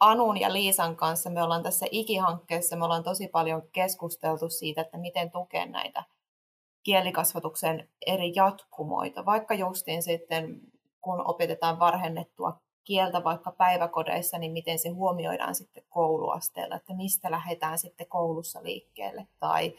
Anun 0.00 0.40
ja 0.40 0.52
Liisan 0.52 0.96
kanssa 0.96 1.30
me 1.30 1.42
ollaan 1.42 1.62
tässä 1.62 1.86
ikihankkeessa, 1.90 2.76
me 2.76 2.84
ollaan 2.84 3.02
tosi 3.02 3.28
paljon 3.28 3.62
keskusteltu 3.72 4.48
siitä, 4.48 4.80
että 4.80 4.98
miten 4.98 5.30
tukea 5.30 5.66
näitä 5.66 6.04
kielikasvatuksen 6.82 7.88
eri 8.06 8.32
jatkumoita, 8.34 9.26
vaikka 9.26 9.54
justiin 9.54 10.02
sitten 10.02 10.60
kun 11.00 11.26
opetetaan 11.26 11.78
varhennettua 11.78 12.60
kieltä 12.84 13.24
vaikka 13.24 13.52
päiväkodeissa, 13.52 14.38
niin 14.38 14.52
miten 14.52 14.78
se 14.78 14.88
huomioidaan 14.88 15.54
sitten 15.54 15.84
kouluasteella, 15.88 16.76
että 16.76 16.94
mistä 16.94 17.30
lähdetään 17.30 17.78
sitten 17.78 18.06
koulussa 18.06 18.62
liikkeelle 18.62 19.26
tai 19.40 19.74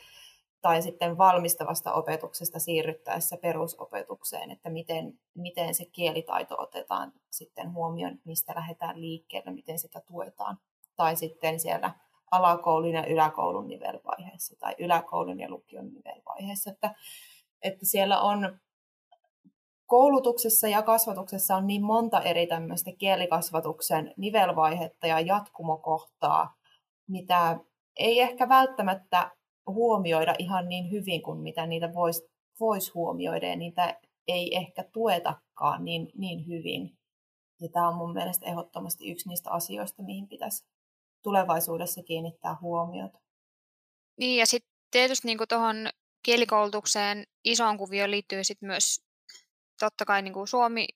tai 0.61 0.81
sitten 0.81 1.17
valmistavasta 1.17 1.93
opetuksesta 1.93 2.59
siirryttäessä 2.59 3.37
perusopetukseen, 3.37 4.51
että 4.51 4.69
miten, 4.69 5.19
miten 5.35 5.75
se 5.75 5.85
kielitaito 5.85 6.55
otetaan 6.57 7.13
sitten 7.29 7.73
huomioon, 7.73 8.19
mistä 8.25 8.53
lähdetään 8.55 9.01
liikkeelle, 9.01 9.51
miten 9.51 9.79
sitä 9.79 10.01
tuetaan. 10.01 10.57
Tai 10.95 11.15
sitten 11.15 11.59
siellä 11.59 11.93
alakoulun 12.31 12.93
ja 12.93 13.05
yläkoulun 13.05 13.67
nivelvaiheessa 13.67 14.55
tai 14.59 14.75
yläkoulun 14.79 15.39
ja 15.39 15.49
lukion 15.49 15.93
nivelvaiheessa. 15.93 16.71
Että, 16.71 16.95
että 17.61 17.85
siellä 17.85 18.21
on 18.21 18.59
koulutuksessa 19.85 20.67
ja 20.67 20.81
kasvatuksessa 20.81 21.55
on 21.55 21.67
niin 21.67 21.83
monta 21.83 22.21
eri 22.21 22.47
tämmöistä 22.47 22.91
kielikasvatuksen 22.97 24.13
nivelvaihetta 24.17 25.07
ja 25.07 25.19
jatkumokohtaa, 25.19 26.55
mitä 27.07 27.59
ei 27.99 28.19
ehkä 28.19 28.49
välttämättä 28.49 29.31
huomioida 29.67 30.35
ihan 30.39 30.69
niin 30.69 30.91
hyvin 30.91 31.21
kuin 31.21 31.39
mitä 31.39 31.65
niitä 31.65 31.93
voisi 31.93 32.31
vois 32.59 32.93
huomioida 32.93 33.47
ja 33.47 33.55
niitä 33.55 33.99
ei 34.27 34.55
ehkä 34.55 34.83
tuetakaan 34.83 35.85
niin, 35.85 36.11
niin 36.17 36.47
hyvin. 36.47 36.97
Ja 37.61 37.69
tämä 37.69 37.87
on 37.87 37.95
mun 37.95 38.13
mielestä 38.13 38.45
ehdottomasti 38.45 39.11
yksi 39.11 39.29
niistä 39.29 39.51
asioista, 39.51 40.03
mihin 40.03 40.27
pitäisi 40.27 40.65
tulevaisuudessa 41.23 42.03
kiinnittää 42.03 42.57
huomiota. 42.61 43.19
Niin 44.19 44.39
ja 44.39 44.45
sitten 44.45 44.71
tietysti 44.91 45.27
niin 45.27 45.37
tuohon 45.49 45.89
kielikoulutukseen 46.23 47.23
isoon 47.43 47.77
kuvioon 47.77 48.11
liittyy 48.11 48.43
sit 48.43 48.61
myös 48.61 49.01
totta 49.79 50.05
kai 50.05 50.21
niin 50.21 50.47
suomi 50.47 50.87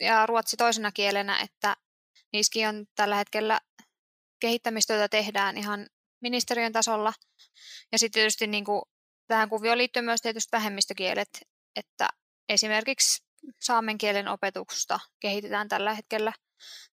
ja 0.00 0.26
ruotsi 0.26 0.56
toisena 0.56 0.92
kielenä, 0.92 1.40
että 1.40 1.76
niissäkin 2.32 2.68
on 2.68 2.86
tällä 2.96 3.16
hetkellä 3.16 3.60
kehittämistyötä 4.40 5.08
tehdään 5.08 5.58
ihan 5.58 5.86
ministeriön 6.22 6.72
tasolla. 6.72 7.12
Ja 7.92 7.98
sitten 7.98 8.20
tietysti 8.20 8.46
niin 8.46 8.64
kuin, 8.64 8.82
tähän 9.26 9.48
kuvioon 9.48 9.78
liittyy 9.78 10.02
myös 10.02 10.20
tietysti 10.20 10.48
vähemmistökielet, 10.52 11.28
että 11.76 12.08
esimerkiksi 12.48 13.24
saamen 13.60 13.98
kielen 13.98 14.28
opetusta 14.28 15.00
kehitetään 15.20 15.68
tällä 15.68 15.94
hetkellä 15.94 16.32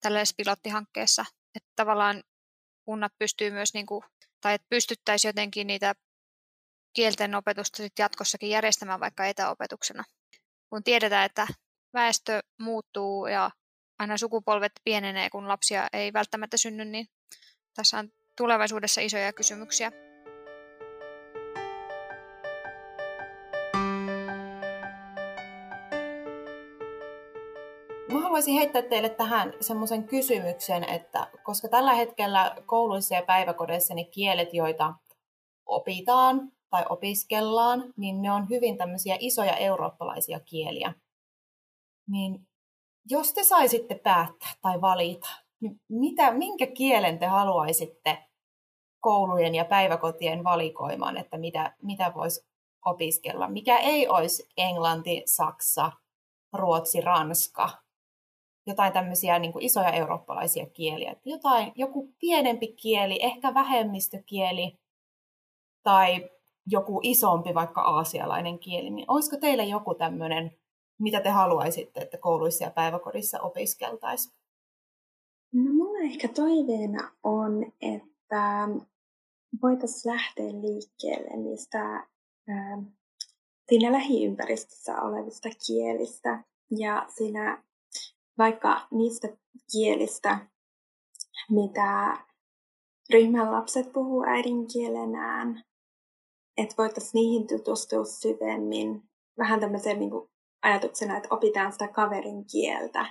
tällaisessa 0.01 0.35
pilottihankkeessa, 0.37 1.25
että 1.55 1.69
tavallaan 1.75 2.23
kunnat 2.85 3.11
pystyy 3.19 3.51
myös, 3.51 3.73
niin 3.73 3.85
kuin, 3.85 4.03
tai 4.41 4.53
että 4.53 4.67
pystyttäisiin 4.69 5.29
jotenkin 5.29 5.67
niitä 5.67 5.95
kielten 6.93 7.35
opetusta 7.35 7.77
sit 7.77 7.99
jatkossakin 7.99 8.49
järjestämään 8.49 8.99
vaikka 8.99 9.25
etäopetuksena. 9.25 10.03
Kun 10.69 10.83
tiedetään, 10.83 11.25
että 11.25 11.47
väestö 11.93 12.39
muuttuu 12.59 13.27
ja 13.27 13.51
aina 13.99 14.17
sukupolvet 14.17 14.71
pienenee, 14.83 15.29
kun 15.29 15.47
lapsia 15.47 15.87
ei 15.93 16.13
välttämättä 16.13 16.57
synny, 16.57 16.85
niin 16.85 17.07
tässä 17.73 17.99
on 17.99 18.11
tulevaisuudessa 18.37 19.01
isoja 19.01 19.33
kysymyksiä. 19.33 19.91
Mä 28.11 28.19
haluaisin 28.21 28.53
heittää 28.53 28.81
teille 28.81 29.09
tähän 29.09 29.53
semmoisen 29.61 30.03
kysymyksen, 30.03 30.83
että 30.83 31.27
koska 31.43 31.67
tällä 31.67 31.93
hetkellä 31.93 32.55
kouluissa 32.65 33.15
ja 33.15 33.21
päiväkodeissa 33.21 33.93
ne 33.93 34.03
kielet, 34.03 34.53
joita 34.53 34.93
opitaan 35.65 36.51
tai 36.69 36.85
opiskellaan, 36.89 37.93
niin 37.97 38.21
ne 38.21 38.31
on 38.31 38.49
hyvin 38.49 38.77
tämmöisiä 38.77 39.17
isoja 39.19 39.55
eurooppalaisia 39.55 40.39
kieliä. 40.39 40.93
Niin 42.09 42.47
jos 43.09 43.33
te 43.33 43.43
saisitte 43.43 43.95
päättää 43.95 44.49
tai 44.61 44.81
valita, 44.81 45.29
niin 45.61 45.81
mitä, 45.89 46.31
minkä 46.31 46.67
kielen 46.67 47.19
te 47.19 47.25
haluaisitte 47.25 48.26
koulujen 48.99 49.55
ja 49.55 49.65
päiväkotien 49.65 50.43
valikoimaan, 50.43 51.17
että 51.17 51.37
mitä, 51.37 51.75
mitä 51.81 52.11
voisi 52.15 52.47
opiskella? 52.85 53.47
Mikä 53.47 53.77
ei 53.77 54.07
olisi 54.07 54.49
englanti, 54.57 55.21
saksa, 55.25 55.91
ruotsi, 56.53 57.01
ranska, 57.01 57.69
jotain 58.67 58.93
tämmöisiä 58.93 59.39
niin 59.39 59.53
kuin 59.53 59.65
isoja 59.65 59.91
eurooppalaisia 59.91 60.65
kieliä. 60.65 61.15
Jotain, 61.25 61.71
joku 61.75 62.13
pienempi 62.19 62.67
kieli, 62.67 63.19
ehkä 63.21 63.53
vähemmistökieli 63.53 64.79
tai 65.83 66.29
joku 66.65 66.99
isompi, 67.03 67.53
vaikka 67.53 67.81
aasialainen 67.81 68.59
kieli. 68.59 68.89
Niin 68.89 69.11
olisiko 69.11 69.37
teillä 69.37 69.63
joku 69.63 69.95
tämmöinen, 69.95 70.57
mitä 70.99 71.21
te 71.21 71.29
haluaisitte, 71.29 72.01
että 72.01 72.17
kouluissa 72.17 72.63
ja 72.63 72.71
päiväkodissa 72.71 73.41
opiskeltaisiin? 73.41 74.35
No 75.53 75.73
mulla 75.73 75.99
ehkä 76.03 76.27
toiveena 76.27 77.11
on, 77.23 77.71
että 77.81 78.16
voitaisiin 79.61 80.13
lähteä 80.13 80.45
liikkeelle 80.45 81.37
niistä 81.37 81.79
ää, 82.47 82.83
siinä 83.69 83.91
lähiympäristössä 83.91 85.01
olevista 85.01 85.49
kielistä 85.67 86.43
ja 86.77 87.05
siinä 87.15 87.63
vaikka 88.37 88.87
niistä 88.91 89.27
kielistä, 89.71 90.39
mitä 91.49 92.17
ryhmän 93.13 93.51
lapset 93.51 93.93
puhuu 93.93 94.23
äidinkielenään, 94.27 95.63
että 96.57 96.75
voitaisiin 96.77 97.11
niihin 97.13 97.47
tutustua 97.47 98.05
syvemmin. 98.05 99.03
Vähän 99.37 99.59
tämmöisen 99.59 99.99
niin 99.99 100.11
ajatuksena, 100.61 101.17
että 101.17 101.35
opitaan 101.35 101.71
sitä 101.71 101.87
kaverin 101.87 102.45
kieltä, 102.45 103.01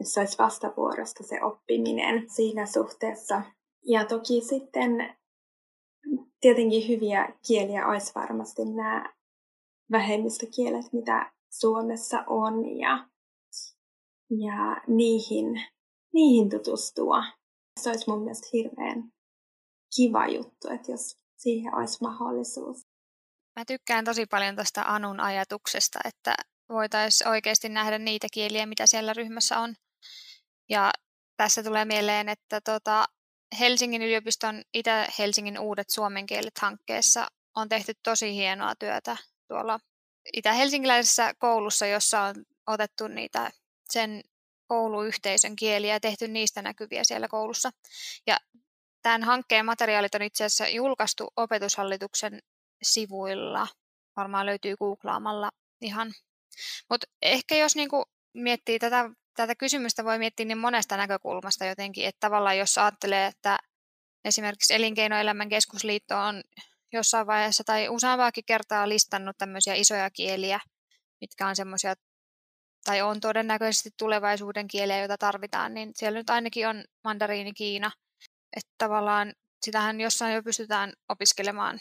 että 0.00 0.12
se 0.12 0.20
olisi 0.20 0.38
vastavuorosta 0.38 1.22
se 1.22 1.42
oppiminen 1.42 2.30
siinä 2.30 2.66
suhteessa. 2.66 3.42
Ja 3.86 4.04
toki 4.04 4.40
sitten 4.40 5.16
tietenkin 6.40 6.88
hyviä 6.88 7.28
kieliä 7.46 7.86
olisi 7.86 8.12
varmasti 8.14 8.64
nämä 8.64 9.14
vähemmistökielet, 9.90 10.92
mitä 10.92 11.32
Suomessa 11.50 12.24
on, 12.26 12.78
ja 12.78 13.08
ja 14.30 14.82
niihin, 14.86 15.62
niihin 16.14 16.50
tutustua. 16.50 17.24
Se 17.80 17.90
olisi 17.90 18.10
mun 18.10 18.20
mielestä 18.22 18.48
hirveän 18.52 19.12
kiva 19.96 20.28
juttu, 20.28 20.68
että 20.68 20.92
jos 20.92 21.16
siihen 21.36 21.74
olisi 21.74 21.98
mahdollisuus. 22.00 22.86
Mä 23.56 23.64
tykkään 23.66 24.04
tosi 24.04 24.26
paljon 24.26 24.56
tästä 24.56 24.82
Anun 24.82 25.20
ajatuksesta, 25.20 25.98
että 26.04 26.34
voitaisiin 26.68 27.28
oikeasti 27.28 27.68
nähdä 27.68 27.98
niitä 27.98 28.26
kieliä, 28.32 28.66
mitä 28.66 28.86
siellä 28.86 29.12
ryhmässä 29.12 29.58
on. 29.58 29.74
Ja 30.68 30.90
tässä 31.36 31.62
tulee 31.62 31.84
mieleen, 31.84 32.28
että 32.28 32.60
tota, 32.60 33.04
Helsingin 33.60 34.02
yliopiston 34.02 34.62
Itä-Helsingin 34.74 35.58
uudet 35.58 35.90
suomen 35.90 36.26
kielet 36.26 36.58
hankkeessa 36.58 37.26
on 37.56 37.68
tehty 37.68 37.92
tosi 38.02 38.34
hienoa 38.34 38.74
työtä 38.74 39.16
tuolla 39.48 39.78
itä-helsinkiläisessä 40.32 41.34
koulussa, 41.38 41.86
jossa 41.86 42.20
on 42.20 42.34
otettu 42.66 43.08
niitä 43.08 43.50
sen 43.90 44.22
kouluyhteisön 44.66 45.56
kieliä 45.56 45.94
ja 45.94 46.00
tehty 46.00 46.28
niistä 46.28 46.62
näkyviä 46.62 47.04
siellä 47.04 47.28
koulussa. 47.28 47.70
Ja 48.26 48.36
tämän 49.02 49.22
hankkeen 49.22 49.66
materiaalit 49.66 50.14
on 50.14 50.22
itse 50.22 50.44
asiassa 50.44 50.68
julkaistu 50.68 51.28
opetushallituksen 51.36 52.38
sivuilla. 52.82 53.66
Varmaan 54.16 54.46
löytyy 54.46 54.76
googlaamalla 54.76 55.50
ihan. 55.80 56.12
Mutta 56.90 57.06
ehkä 57.22 57.56
jos 57.56 57.76
niinku 57.76 58.04
miettii 58.34 58.78
tätä, 58.78 59.10
tätä 59.34 59.54
kysymystä, 59.54 60.04
voi 60.04 60.18
miettiä 60.18 60.46
niin 60.46 60.58
monesta 60.58 60.96
näkökulmasta 60.96 61.64
jotenkin, 61.64 62.06
että 62.06 62.20
tavallaan 62.20 62.58
jos 62.58 62.78
ajattelee, 62.78 63.26
että 63.26 63.58
esimerkiksi 64.24 64.74
Elinkeinoelämän 64.74 65.48
keskusliitto 65.48 66.18
on 66.18 66.42
jossain 66.92 67.26
vaiheessa 67.26 67.64
tai 67.64 67.88
useampaakin 67.88 68.44
kertaa 68.44 68.88
listannut 68.88 69.38
tämmöisiä 69.38 69.74
isoja 69.74 70.10
kieliä, 70.10 70.60
mitkä 71.20 71.46
on 71.46 71.56
semmoisia 71.56 71.94
tai 72.84 73.02
on 73.02 73.20
todennäköisesti 73.20 73.90
tulevaisuuden 73.96 74.68
kieliä, 74.68 74.98
joita 74.98 75.18
tarvitaan, 75.18 75.74
niin 75.74 75.92
siellä 75.94 76.18
nyt 76.18 76.30
ainakin 76.30 76.68
on 76.68 76.84
mandariini 77.04 77.52
Kiina. 77.52 77.90
Että 78.56 78.72
tavallaan 78.78 79.34
sitähän 79.62 80.00
jossain 80.00 80.34
jo 80.34 80.42
pystytään 80.42 80.92
opiskelemaan, 81.08 81.78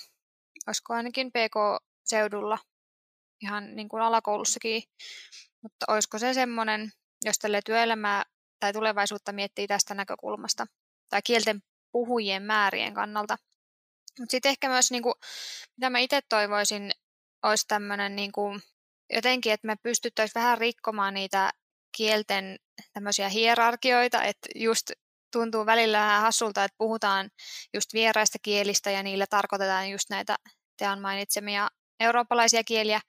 olisiko 0.67 0.93
ainakin 0.93 1.31
PK-seudulla 1.31 2.57
ihan 3.41 3.75
niin 3.75 3.89
kuin 3.89 4.03
alakoulussakin, 4.03 4.83
mutta 5.61 5.85
olisiko 5.87 6.19
se 6.19 6.33
semmoinen, 6.33 6.91
jos 7.23 7.39
tälle 7.39 7.59
työelämää 7.65 8.23
tai 8.59 8.73
tulevaisuutta 8.73 9.31
miettii 9.31 9.67
tästä 9.67 9.93
näkökulmasta 9.93 10.65
tai 11.09 11.21
kielten 11.21 11.59
puhujien 11.91 12.43
määrien 12.43 12.93
kannalta. 12.93 13.37
Mutta 14.19 14.31
sitten 14.31 14.49
ehkä 14.49 14.69
myös, 14.69 14.91
niin 14.91 15.03
kuin, 15.03 15.13
mitä 15.77 15.89
mä 15.89 15.99
itse 15.99 16.19
toivoisin, 16.29 16.91
olisi 17.43 17.67
tämmöinen 17.67 18.15
niin 18.15 18.31
kuin, 18.31 18.61
jotenkin, 19.13 19.53
että 19.53 19.67
me 19.67 19.75
pystyttäisiin 19.83 20.41
vähän 20.41 20.57
rikkomaan 20.57 21.13
niitä 21.13 21.51
kielten 21.97 22.59
tämmöisiä 22.93 23.29
hierarkioita, 23.29 24.23
että 24.23 24.49
just 24.55 24.91
tuntuu 25.31 25.65
välillä 25.65 25.99
vähän 25.99 26.21
hassulta, 26.21 26.63
että 26.63 26.75
puhutaan 26.77 27.29
just 27.73 27.93
vieraista 27.93 28.37
kielistä 28.41 28.91
ja 28.91 29.03
niillä 29.03 29.25
tarkoitetaan 29.29 29.89
just 29.89 30.09
näitä 30.09 30.35
tean 30.77 31.01
mainitsemia 31.01 31.69
eurooppalaisia 31.99 32.63
kieliä. 32.63 33.01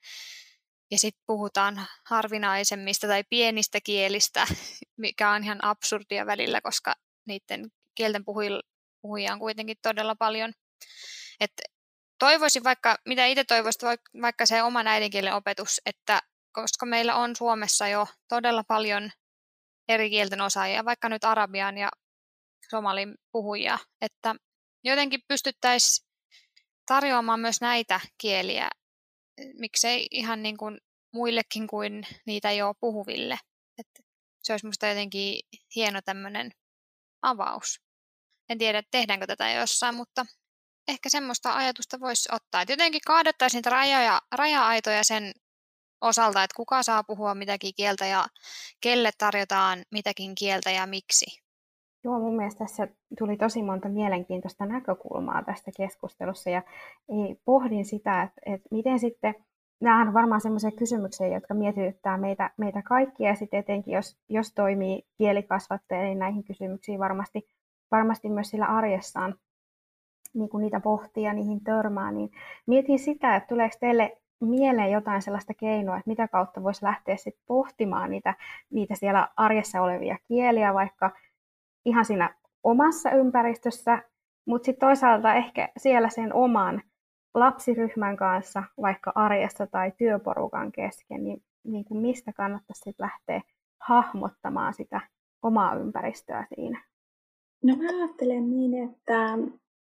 Ja 0.91 0.99
sitten 0.99 1.23
puhutaan 1.25 1.87
harvinaisemmista 2.05 3.07
tai 3.07 3.23
pienistä 3.29 3.81
kielistä, 3.81 4.47
mikä 4.97 5.29
on 5.29 5.43
ihan 5.43 5.63
absurdia 5.65 6.25
välillä, 6.25 6.61
koska 6.61 6.93
niiden 7.25 7.71
kielten 7.95 8.25
puhujia 8.25 9.33
on 9.33 9.39
kuitenkin 9.39 9.77
todella 9.81 10.15
paljon. 10.15 10.53
että 11.39 11.63
toivoisin 12.19 12.63
vaikka, 12.63 12.97
mitä 13.05 13.25
itse 13.25 13.43
toivoisit, 13.43 13.81
vaikka 14.21 14.45
se 14.45 14.63
oman 14.63 14.87
äidinkielen 14.87 15.33
opetus, 15.33 15.81
että 15.85 16.21
koska 16.51 16.85
meillä 16.85 17.15
on 17.15 17.35
Suomessa 17.35 17.87
jo 17.87 18.07
todella 18.27 18.63
paljon 18.63 19.11
eri 19.87 20.09
kielten 20.09 20.41
osaajia, 20.41 20.85
vaikka 20.85 21.09
nyt 21.09 21.23
arabian 21.23 21.77
ja 21.77 21.89
somalin 22.69 23.15
puhujia, 23.31 23.79
että 24.01 24.35
jotenkin 24.83 25.21
pystyttäisiin 25.27 26.07
tarjoamaan 26.85 27.39
myös 27.39 27.61
näitä 27.61 27.99
kieliä, 28.17 28.69
miksei 29.59 30.07
ihan 30.11 30.43
niin 30.43 30.57
kuin 30.57 30.77
muillekin 31.13 31.67
kuin 31.67 32.07
niitä 32.25 32.51
jo 32.51 32.73
puhuville. 32.79 33.37
Että 33.77 34.03
se 34.43 34.53
olisi 34.53 34.65
minusta 34.65 34.87
jotenkin 34.87 35.39
hieno 35.75 36.01
tämmöinen 36.05 36.51
avaus. 37.21 37.81
En 38.49 38.57
tiedä, 38.57 38.83
tehdäänkö 38.91 39.27
tätä 39.27 39.51
jossain, 39.51 39.95
mutta 39.95 40.25
ehkä 40.87 41.09
semmoista 41.09 41.55
ajatusta 41.55 41.99
voisi 41.99 42.29
ottaa. 42.31 42.61
Että 42.61 42.73
jotenkin 42.73 43.01
kaadettaisiin 43.07 43.57
niitä 43.57 43.69
rajoja, 43.69 44.21
raja-aitoja 44.31 45.03
sen 45.03 45.31
osalta, 46.01 46.43
että 46.43 46.55
kuka 46.55 46.83
saa 46.83 47.03
puhua 47.03 47.35
mitäkin 47.35 47.73
kieltä 47.75 48.05
ja 48.05 48.25
kelle 48.81 49.11
tarjotaan 49.17 49.83
mitäkin 49.91 50.35
kieltä 50.35 50.71
ja 50.71 50.87
miksi. 50.87 51.44
Joo, 52.05 52.19
mun 52.19 52.35
mielestä 52.35 52.59
tässä 52.59 52.87
tuli 53.17 53.37
tosi 53.37 53.63
monta 53.63 53.89
mielenkiintoista 53.89 54.65
näkökulmaa 54.65 55.43
tästä 55.43 55.71
keskustelussa 55.77 56.49
ja 56.49 56.61
pohdin 57.45 57.85
sitä, 57.85 58.23
että, 58.23 58.41
että 58.45 58.67
miten 58.71 58.99
sitten, 58.99 59.35
nämä 59.81 60.01
on 60.01 60.13
varmaan 60.13 60.41
sellaisia 60.41 60.71
kysymyksiä, 60.71 61.27
jotka 61.27 61.53
mietityttää 61.53 62.17
meitä, 62.17 62.49
meitä 62.57 62.81
kaikkia 62.81 63.29
ja 63.29 63.35
sitten 63.35 63.59
etenkin 63.59 63.93
jos, 63.93 64.17
jos 64.29 64.53
toimii 64.53 65.03
kielikasvattaja, 65.17 66.01
niin 66.01 66.19
näihin 66.19 66.43
kysymyksiin 66.43 66.99
varmasti, 66.99 67.47
varmasti 67.91 68.29
myös 68.29 68.49
sillä 68.49 68.65
arjessaan 68.65 69.35
niin 70.33 70.49
kuin 70.49 70.61
niitä 70.61 70.79
pohtii 70.79 71.23
ja 71.23 71.33
niihin 71.33 71.63
törmää, 71.63 72.11
niin 72.11 72.31
mietin 72.65 72.99
sitä, 72.99 73.35
että 73.35 73.47
tuleeko 73.47 73.75
teille 73.79 74.17
mieleen 74.39 74.91
jotain 74.91 75.21
sellaista 75.21 75.53
keinoa, 75.53 75.97
että 75.97 76.09
mitä 76.09 76.27
kautta 76.27 76.63
voisi 76.63 76.85
lähteä 76.85 77.17
sit 77.17 77.35
pohtimaan 77.47 78.11
niitä, 78.11 78.33
niitä 78.69 78.95
siellä 78.95 79.27
arjessa 79.37 79.81
olevia 79.81 80.17
kieliä, 80.27 80.73
vaikka 80.73 81.11
ihan 81.85 82.05
siinä 82.05 82.35
omassa 82.63 83.11
ympäristössä, 83.11 84.03
mutta 84.47 84.65
sitten 84.65 84.87
toisaalta 84.87 85.33
ehkä 85.33 85.69
siellä 85.77 86.09
sen 86.09 86.33
oman 86.33 86.81
lapsiryhmän 87.33 88.17
kanssa, 88.17 88.63
vaikka 88.81 89.11
arjessa 89.15 89.67
tai 89.67 89.91
työporukan 89.97 90.71
kesken, 90.71 91.23
niin, 91.23 91.43
niin 91.63 91.85
kuin 91.85 92.01
mistä 92.01 92.33
kannattaisi 92.33 92.81
sit 92.83 92.95
lähteä 92.99 93.41
hahmottamaan 93.81 94.73
sitä 94.73 95.01
omaa 95.41 95.75
ympäristöä 95.75 96.45
siinä? 96.55 96.83
No 97.63 97.75
mä 97.75 97.83
ajattelen 97.97 98.49
niin, 98.49 98.89
että, 98.89 99.37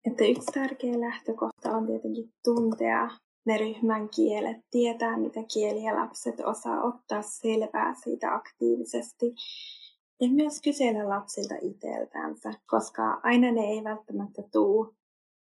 että 0.04 0.24
yksi 0.24 0.52
tärkeä 0.52 1.00
lähtökohta 1.00 1.70
on 1.70 1.86
tietenkin 1.86 2.32
tuntea 2.44 3.08
ne 3.46 3.58
ryhmän 3.58 4.08
kielet, 4.08 4.56
tietää 4.70 5.16
mitä 5.16 5.40
kieliä 5.54 5.96
lapset 5.96 6.40
osaa, 6.40 6.82
ottaa 6.82 7.22
selvää 7.22 7.94
siitä 7.94 8.34
aktiivisesti 8.34 9.34
ja 10.20 10.28
myös 10.28 10.62
kysellä 10.62 11.08
lapsilta 11.08 11.54
itseltänsä, 11.62 12.52
koska 12.66 13.20
aina 13.22 13.52
ne 13.52 13.60
ei 13.60 13.84
välttämättä 13.84 14.42
tuu, 14.52 14.94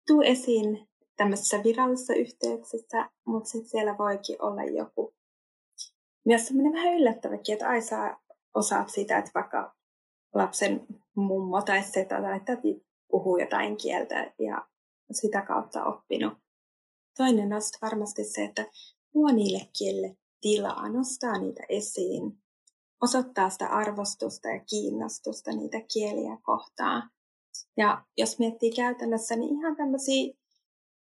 tuu 0.08 0.22
esiin 0.22 0.88
tämmöisissä 1.18 1.64
virallisissa 1.64 2.14
yhteyksissä, 2.14 3.10
mutta 3.26 3.50
sitten 3.50 3.70
siellä 3.70 3.98
voikin 3.98 4.42
olla 4.42 4.64
joku 4.64 5.14
myös 6.26 6.48
semmoinen 6.48 6.74
vähän 6.74 6.94
yllättäväkin, 6.94 7.54
että 7.54 7.68
ai 7.68 7.82
sä 7.82 8.18
osaat 8.54 8.90
sitä, 8.90 9.18
että 9.18 9.32
vaikka 9.36 9.76
lapsen 10.34 10.88
mummo 11.16 11.62
tai 11.62 11.84
setä 11.84 12.22
tai 12.22 12.40
täti 12.40 12.86
puhuu 13.08 13.38
jotain 13.38 13.78
kieltä 13.78 14.34
ja 14.40 14.68
sitä 15.12 15.42
kautta 15.42 15.86
oppinut. 15.86 16.34
Toinen 17.18 17.54
on 17.54 17.62
varmasti 17.82 18.24
se, 18.24 18.44
että 18.44 18.66
luo 19.14 19.32
niille 19.32 19.68
kielille 19.78 20.18
tilaa, 20.42 20.90
nostaa 20.90 21.38
niitä 21.38 21.64
esiin, 21.70 22.42
osoittaa 23.02 23.50
sitä 23.50 23.68
arvostusta 23.68 24.48
ja 24.48 24.60
kiinnostusta 24.70 25.52
niitä 25.52 25.78
kieliä 25.94 26.38
kohtaan. 26.42 27.10
Ja 27.78 28.06
jos 28.18 28.40
miettii 28.40 28.72
käytännössä, 28.76 29.36
niin 29.36 29.60
ihan 29.60 29.76
tämmöisiä 29.76 30.34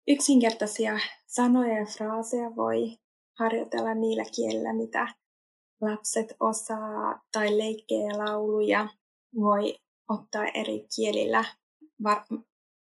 yksinkertaisia 0.07 0.99
sanoja 1.27 1.79
ja 1.79 1.85
fraaseja 1.85 2.55
voi 2.55 2.97
harjoitella 3.39 3.93
niillä 3.93 4.23
kielillä, 4.35 4.73
mitä 4.73 5.07
lapset 5.81 6.35
osaa, 6.39 7.21
tai 7.31 7.57
leikkejä 7.57 8.07
ja 8.07 8.17
lauluja 8.17 8.87
voi 9.35 9.75
ottaa 10.09 10.45
eri 10.53 10.87
kielillä 10.95 11.45
var- 12.03 12.25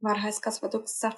varhaiskasvatuksessa. 0.03 1.11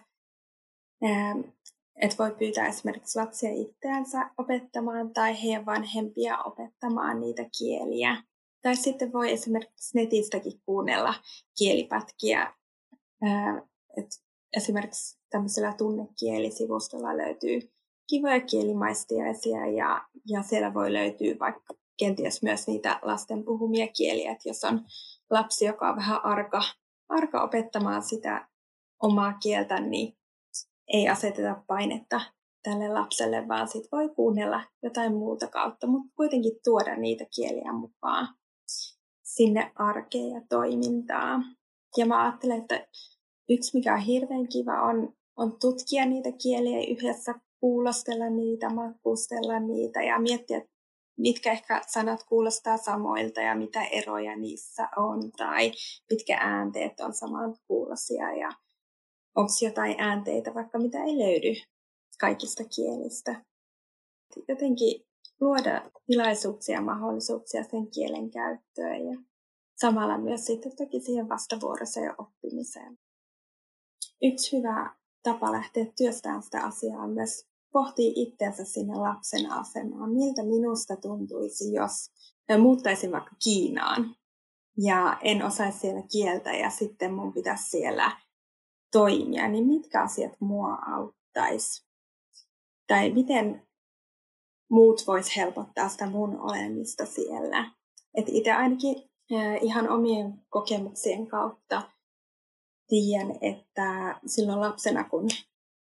Että 2.01 2.17
voi 2.17 2.35
pyytää 2.39 2.67
esimerkiksi 2.67 3.19
lapsia 3.19 3.49
itseänsä 3.53 4.29
opettamaan 4.37 5.13
tai 5.13 5.43
heidän 5.43 5.65
vanhempia 5.65 6.37
opettamaan 6.43 7.19
niitä 7.19 7.45
kieliä. 7.59 8.23
Tai 8.61 8.75
sitten 8.75 9.13
voi 9.13 9.31
esimerkiksi 9.31 9.97
netistäkin 9.97 10.61
kuunnella 10.65 11.13
kielipätkiä. 11.57 12.53
Et 13.97 14.07
esimerkiksi 14.57 15.19
tämmöisellä 15.29 15.73
tunnekielisuvustolla 15.73 17.17
löytyy 17.17 17.59
kivoja 18.09 18.41
kielimaistiaisia 18.41 19.67
ja, 19.67 20.07
ja 20.25 20.41
siellä 20.43 20.73
voi 20.73 20.93
löytyä 20.93 21.35
vaikka 21.39 21.73
kenties 21.97 22.43
myös 22.43 22.67
niitä 22.67 22.99
lasten 23.01 23.43
puhumia 23.43 23.87
kieliä, 23.87 24.31
että 24.31 24.49
jos 24.49 24.63
on 24.63 24.85
lapsi, 25.29 25.65
joka 25.65 25.89
on 25.89 25.95
vähän 25.95 26.25
arka, 26.25 26.61
arka 27.09 27.43
opettamaan 27.43 28.03
sitä 28.03 28.47
omaa 29.01 29.33
kieltä, 29.33 29.79
niin 29.81 30.17
ei 30.93 31.09
aseteta 31.09 31.63
painetta 31.67 32.21
tälle 32.63 32.89
lapselle, 32.89 33.47
vaan 33.47 33.67
sit 33.67 33.87
voi 33.91 34.09
kuunnella 34.09 34.63
jotain 34.83 35.13
muuta 35.13 35.47
kautta, 35.47 35.87
mutta 35.87 36.13
kuitenkin 36.15 36.59
tuoda 36.63 36.95
niitä 36.95 37.25
kieliä 37.35 37.73
mukaan 37.73 38.27
sinne 39.23 39.71
arkeen 39.75 40.29
ja 40.29 40.41
toimintaan. 40.49 41.45
Ja 41.97 42.05
mä 42.05 42.23
ajattelen, 42.23 42.61
että 42.61 42.87
yksi 43.49 43.77
mikä 43.77 43.93
on 43.93 43.99
hirveän 43.99 44.47
kiva 44.47 44.81
on, 44.81 45.13
on 45.37 45.59
tutkia 45.59 46.05
niitä 46.05 46.29
kieliä 46.43 46.79
yhdessä, 46.87 47.33
kuulostella 47.59 48.29
niitä, 48.29 48.69
makustella 48.69 49.59
niitä 49.59 50.01
ja 50.01 50.19
miettiä, 50.19 50.61
mitkä 51.17 51.51
ehkä 51.51 51.81
sanat 51.87 52.23
kuulostaa 52.23 52.77
samoilta 52.77 53.41
ja 53.41 53.55
mitä 53.55 53.83
eroja 53.83 54.35
niissä 54.35 54.89
on 54.97 55.31
tai 55.31 55.71
mitkä 56.11 56.37
äänteet 56.37 56.99
on 56.99 57.13
samankuulosia 57.13 58.31
ja 58.31 58.49
onko 59.37 59.53
jotain 59.61 59.95
äänteitä 59.99 60.53
vaikka 60.53 60.79
mitä 60.79 61.03
ei 61.03 61.17
löydy 61.17 61.61
kaikista 62.19 62.63
kielistä. 62.75 63.45
Jotenkin 64.47 65.05
luoda 65.41 65.91
tilaisuuksia 66.05 66.75
ja 66.75 66.81
mahdollisuuksia 66.81 67.63
sen 67.63 67.91
kielen 67.91 68.31
käyttöön 68.31 69.05
ja 69.05 69.19
samalla 69.75 70.17
myös 70.17 70.45
sitten 70.45 70.75
toki 70.75 70.99
siihen 70.99 71.29
vastavuoroiseen 71.29 72.13
oppimiseen. 72.17 72.97
Yksi 74.21 74.57
hyvä 74.57 74.95
tapa 75.23 75.51
lähteä 75.51 75.85
työstämään 75.97 76.43
sitä 76.43 76.63
asiaa 76.63 77.03
on 77.03 77.09
myös 77.09 77.45
pohtii 77.73 78.13
itseänsä 78.15 78.65
sinne 78.65 78.95
lapsen 78.95 79.51
asemaan. 79.51 80.11
Miltä 80.11 80.43
minusta 80.43 80.95
tuntuisi, 80.95 81.73
jos 81.73 82.11
muuttaisin 82.61 83.11
vaikka 83.11 83.35
Kiinaan 83.43 84.15
ja 84.77 85.17
en 85.21 85.43
osaisi 85.45 85.79
siellä 85.79 86.01
kieltä 86.11 86.51
ja 86.51 86.69
sitten 86.69 87.13
mun 87.13 87.33
pitäisi 87.33 87.69
siellä 87.69 88.26
toimia, 88.91 89.47
niin 89.47 89.67
mitkä 89.67 90.01
asiat 90.01 90.33
mua 90.39 90.73
auttaisi? 90.73 91.87
Tai 92.87 93.11
miten 93.11 93.67
muut 94.71 95.07
vois 95.07 95.35
helpottaa 95.35 95.89
sitä 95.89 96.09
mun 96.09 96.39
olemista 96.39 97.05
siellä? 97.05 97.71
Että 98.13 98.31
itse 98.33 98.51
ainakin 98.51 98.95
ihan 99.61 99.89
omien 99.89 100.33
kokemuksien 100.49 101.27
kautta 101.27 101.81
tiedän, 102.87 103.31
että 103.41 104.19
silloin 104.25 104.59
lapsena, 104.59 105.03
kun 105.03 105.29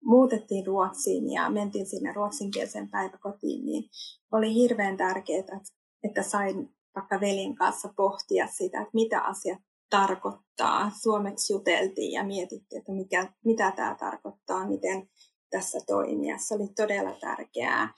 muutettiin 0.05 0.67
Ruotsiin 0.67 1.33
ja 1.33 1.51
mentiin 1.51 1.87
sinne 1.87 2.13
ruotsinkielisen 2.13 2.91
päiväkotiin, 2.91 3.67
niin 3.67 3.85
oli 4.33 4.55
hirveän 4.55 4.97
tärkeää, 4.97 5.61
että 6.03 6.23
sain 6.23 6.75
vaikka 6.95 7.21
velin 7.21 7.55
kanssa 7.55 7.93
pohtia 7.97 8.47
sitä, 8.47 8.81
että 8.81 8.95
mitä 8.95 9.21
asiat 9.21 9.59
tarkoittaa. 9.91 10.91
Suomeksi 11.03 11.53
juteltiin 11.53 12.13
ja 12.13 12.25
mietittiin, 12.25 12.79
että 12.81 12.93
mikä, 12.93 13.33
mitä 13.45 13.73
tämä 13.77 13.97
tarkoittaa, 14.01 14.67
miten 14.69 15.11
tässä 15.51 15.79
toimia. 15.87 16.39
Se 16.39 16.55
oli 16.55 16.69
todella 16.77 17.13
tärkeää 17.21 17.95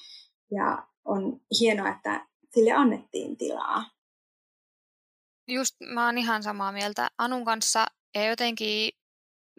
ja 0.51 0.87
on 1.05 1.41
hienoa, 1.61 1.89
että 1.89 2.27
sille 2.55 2.73
annettiin 2.73 3.37
tilaa. 3.37 3.85
Just 5.49 5.77
mä 5.95 6.07
oon 6.07 6.19
ihan 6.19 6.43
samaa 6.43 6.73
mieltä 6.73 7.09
Anun 7.19 7.45
kanssa 7.45 7.87
ja 8.15 8.29
jotenkin 8.29 8.91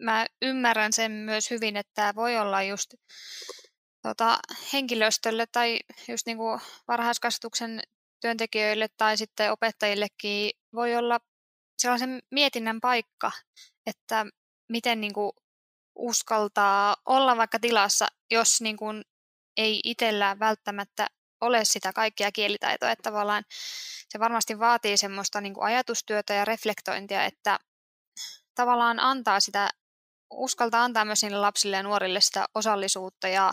mä 0.02 0.26
ymmärrän 0.42 0.92
sen 0.92 1.12
myös 1.12 1.50
hyvin, 1.50 1.76
että 1.76 1.92
tämä 1.94 2.14
voi 2.14 2.38
olla 2.38 2.62
just 2.62 2.94
tota, 4.02 4.38
henkilöstölle 4.72 5.46
tai 5.52 5.78
just 6.08 6.26
niin 6.26 6.36
kuin 6.36 6.60
varhaiskasvatuksen 6.88 7.82
työntekijöille 8.20 8.88
tai 8.96 9.16
sitten 9.16 9.52
opettajillekin 9.52 10.50
voi 10.74 10.96
olla 10.96 11.20
sellaisen 11.82 12.22
mietinnän 12.30 12.80
paikka, 12.80 13.32
että 13.86 14.26
miten 14.68 15.00
niin 15.00 15.12
kuin 15.12 15.32
uskaltaa 15.94 16.96
olla 17.06 17.36
vaikka 17.36 17.58
tilassa, 17.58 18.08
jos 18.30 18.60
niin 18.60 18.76
kuin 18.76 19.02
ei 19.56 19.80
itsellä 19.84 20.36
välttämättä 20.38 21.06
ole 21.40 21.64
sitä 21.64 21.92
kaikkia 21.92 22.32
kielitaitoa, 22.32 22.90
että 22.90 23.10
tavallaan 23.10 23.44
se 24.08 24.18
varmasti 24.18 24.58
vaatii 24.58 24.96
semmoista 24.96 25.40
niin 25.40 25.54
kuin 25.54 25.64
ajatustyötä 25.64 26.34
ja 26.34 26.44
reflektointia, 26.44 27.24
että 27.24 27.58
tavallaan 28.54 29.00
antaa 29.00 29.40
sitä, 29.40 29.70
uskaltaa 30.30 30.84
antaa 30.84 31.04
myös 31.04 31.22
niille 31.22 31.38
lapsille 31.38 31.76
ja 31.76 31.82
nuorille 31.82 32.20
sitä 32.20 32.46
osallisuutta 32.54 33.28
ja 33.28 33.52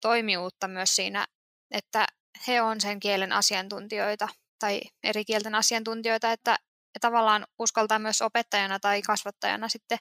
toimijuutta 0.00 0.68
myös 0.68 0.96
siinä, 0.96 1.26
että 1.70 2.06
he 2.48 2.62
on 2.62 2.80
sen 2.80 3.00
kielen 3.00 3.32
asiantuntijoita 3.32 4.28
tai 4.58 4.80
eri 5.02 5.24
kielten 5.24 5.54
asiantuntijoita, 5.54 6.32
että 6.32 6.58
ja 6.94 7.00
tavallaan 7.00 7.46
uskaltaa 7.58 7.98
myös 7.98 8.22
opettajana 8.22 8.80
tai 8.80 9.02
kasvattajana 9.02 9.68
sitten 9.68 9.98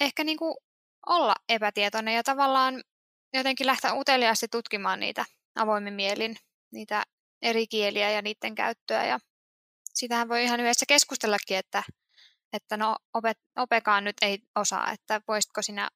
ehkä 0.00 0.24
niin 0.24 0.38
kuin 0.38 0.54
olla 1.06 1.34
epätietoinen 1.48 2.14
ja 2.14 2.22
tavallaan 2.22 2.82
jotenkin 3.34 3.66
lähteä 3.66 3.94
uteliaasti 3.94 4.48
tutkimaan 4.48 5.00
niitä 5.00 5.24
avoimin 5.54 5.94
mielin, 5.94 6.36
niitä 6.72 7.04
eri 7.42 7.66
kieliä 7.66 8.10
ja 8.10 8.22
niiden 8.22 8.54
käyttöä. 8.54 9.06
Ja 9.06 9.18
sitähän 9.94 10.28
voi 10.28 10.44
ihan 10.44 10.60
yhdessä 10.60 10.86
keskustellakin, 10.88 11.56
että, 11.56 11.82
että 12.52 12.76
no 12.76 12.96
opet, 13.14 13.38
opekaan 13.56 14.04
nyt 14.04 14.16
ei 14.22 14.38
osaa, 14.54 14.92
että 14.92 15.20
voisitko 15.28 15.62
sinä 15.62 15.88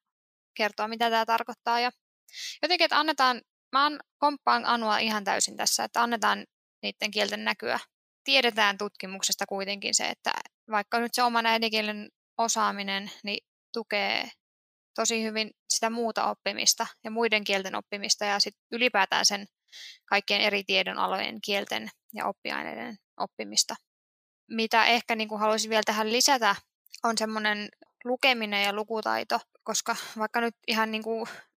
kertoa, 0.57 0.87
mitä 0.87 1.09
tämä 1.09 1.25
tarkoittaa. 1.25 1.79
Ja 1.79 1.91
jotenkin, 2.61 2.85
että 2.85 2.99
annetaan, 2.99 3.41
mä 3.71 3.91
komppaan 4.17 4.65
Anua 4.65 4.97
ihan 4.97 5.23
täysin 5.23 5.57
tässä, 5.57 5.83
että 5.83 6.03
annetaan 6.03 6.45
niiden 6.81 7.11
kielten 7.11 7.43
näkyä 7.43 7.79
tiedetään 8.25 8.77
tutkimuksesta 8.77 9.45
kuitenkin 9.45 9.95
se, 9.95 10.05
että 10.07 10.31
vaikka 10.71 10.99
nyt 10.99 11.13
se 11.13 11.23
oman 11.23 11.45
äidinkielen 11.45 12.09
osaaminen 12.37 13.11
niin 13.23 13.45
tukee 13.73 14.29
tosi 14.95 15.23
hyvin 15.23 15.51
sitä 15.69 15.89
muuta 15.89 16.29
oppimista 16.29 16.87
ja 17.03 17.11
muiden 17.11 17.43
kielten 17.43 17.75
oppimista 17.75 18.25
ja 18.25 18.39
sit 18.39 18.55
ylipäätään 18.71 19.25
sen 19.25 19.45
kaikkien 20.05 20.41
eri 20.41 20.63
tiedonalojen 20.63 21.41
kielten 21.41 21.89
ja 22.13 22.25
oppiaineiden 22.25 22.97
oppimista. 23.17 23.75
Mitä 24.51 24.85
ehkä 24.85 25.15
niin 25.15 25.29
kuin 25.29 25.39
haluaisin 25.39 25.69
vielä 25.69 25.83
tähän 25.85 26.11
lisätä, 26.11 26.55
on 27.03 27.17
semmoinen 27.17 27.69
lukeminen 28.05 28.63
ja 28.63 28.73
lukutaito, 28.73 29.39
koska 29.63 29.95
vaikka 30.17 30.41
nyt 30.41 30.55
ihan 30.67 30.91
niin 30.91 31.03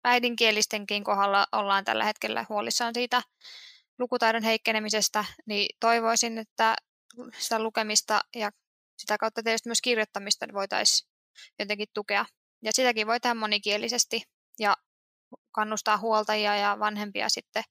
äidinkielistenkin 0.03 1.03
kohdalla 1.03 1.47
ollaan 1.51 1.85
tällä 1.85 2.03
hetkellä 2.03 2.45
huolissaan 2.49 2.93
siitä 2.93 3.21
lukutaidon 3.99 4.43
heikkenemisestä, 4.43 5.25
niin 5.45 5.75
toivoisin, 5.79 6.37
että 6.37 6.75
sitä 7.37 7.59
lukemista 7.59 8.21
ja 8.35 8.51
sitä 8.97 9.17
kautta 9.17 9.43
tietysti 9.43 9.69
myös 9.69 9.81
kirjoittamista 9.81 10.45
voitaisiin 10.53 11.09
jotenkin 11.59 11.87
tukea. 11.93 12.25
Ja 12.61 12.71
sitäkin 12.73 13.07
voi 13.07 13.19
tehdä 13.19 13.33
monikielisesti 13.33 14.23
ja 14.59 14.77
kannustaa 15.51 15.97
huoltajia 15.97 16.55
ja 16.55 16.79
vanhempia 16.79 17.29
sitten 17.29 17.63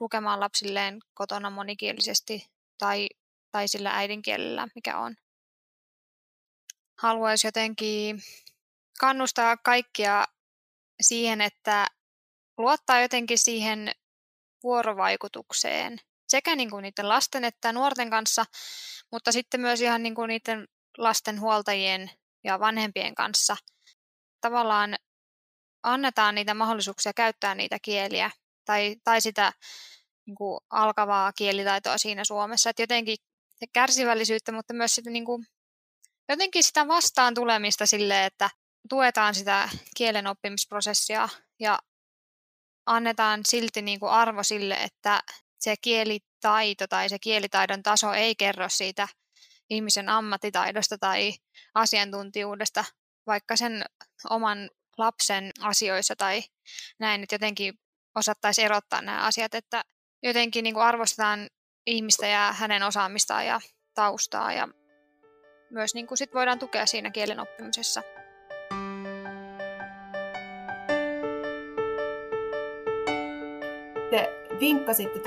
lukemaan 0.00 0.40
lapsilleen 0.40 0.98
kotona 1.14 1.50
monikielisesti 1.50 2.46
tai, 2.78 3.08
tai 3.52 3.68
sillä 3.68 3.96
äidinkielellä, 3.96 4.68
mikä 4.74 4.98
on. 4.98 5.16
Haluaisi 6.98 7.46
jotenkin 7.46 8.22
kannustaa 9.00 9.56
kaikkia 9.56 10.24
siihen, 11.00 11.40
että 11.40 11.86
luottaa 12.58 13.00
jotenkin 13.00 13.38
siihen 13.38 13.92
vuorovaikutukseen 14.62 15.98
sekä 16.28 16.56
niin 16.56 16.70
kuin 16.70 16.82
niiden 16.82 17.08
lasten 17.08 17.44
että 17.44 17.72
nuorten 17.72 18.10
kanssa, 18.10 18.44
mutta 19.12 19.32
sitten 19.32 19.60
myös 19.60 19.80
ihan 19.80 20.02
niin 20.02 20.14
kuin 20.14 20.28
niiden 20.28 20.68
lasten 20.98 21.40
huoltajien 21.40 22.10
ja 22.44 22.60
vanhempien 22.60 23.14
kanssa. 23.14 23.56
Tavallaan 24.40 24.96
annetaan 25.82 26.34
niitä 26.34 26.54
mahdollisuuksia 26.54 27.12
käyttää 27.12 27.54
niitä 27.54 27.78
kieliä 27.82 28.30
tai, 28.64 28.96
tai 29.04 29.20
sitä 29.20 29.52
niin 30.26 30.34
kuin 30.34 30.60
alkavaa 30.70 31.32
kielitaitoa 31.32 31.98
siinä 31.98 32.24
Suomessa. 32.24 32.70
Että 32.70 32.82
jotenkin 32.82 33.16
kärsivällisyyttä, 33.72 34.52
mutta 34.52 34.74
myös 34.74 34.94
sitä, 34.94 35.10
niin 35.10 35.24
kuin, 35.24 35.46
jotenkin 36.28 36.64
sitä 36.64 36.88
vastaan 36.88 37.34
tulemista 37.34 37.86
sille, 37.86 38.24
että 38.24 38.50
tuetaan 38.88 39.34
sitä 39.34 39.68
kielen 39.96 40.26
oppimisprosessia 40.26 41.28
ja 41.60 41.78
annetaan 42.90 43.40
silti 43.46 43.82
niin 43.82 44.00
kuin 44.00 44.12
arvo 44.12 44.42
sille, 44.42 44.74
että 44.74 45.22
se 45.58 45.74
kielitaito 45.76 46.86
tai 46.86 47.08
se 47.08 47.18
kielitaidon 47.18 47.82
taso 47.82 48.12
ei 48.12 48.34
kerro 48.34 48.68
siitä 48.68 49.08
ihmisen 49.70 50.08
ammattitaidosta 50.08 50.98
tai 50.98 51.32
asiantuntijuudesta, 51.74 52.84
vaikka 53.26 53.56
sen 53.56 53.84
oman 54.30 54.70
lapsen 54.98 55.50
asioissa 55.60 56.16
tai 56.16 56.42
näin, 56.98 57.22
että 57.22 57.34
jotenkin 57.34 57.74
osattaisiin 58.14 58.64
erottaa 58.64 59.02
nämä 59.02 59.20
asiat, 59.22 59.54
että 59.54 59.84
jotenkin 60.22 60.62
niin 60.62 60.74
kuin 60.74 60.84
arvostetaan 60.84 61.48
ihmistä 61.86 62.26
ja 62.26 62.54
hänen 62.58 62.82
osaamistaan 62.82 63.46
ja 63.46 63.60
taustaa 63.94 64.52
ja 64.52 64.68
myös 65.70 65.94
niin 65.94 66.06
kuin 66.06 66.18
sit 66.18 66.34
voidaan 66.34 66.58
tukea 66.58 66.86
siinä 66.86 67.10
kielen 67.10 67.40
oppimisessa. 67.40 68.02
Te 74.10 74.46
vinkkasitte 74.60 75.20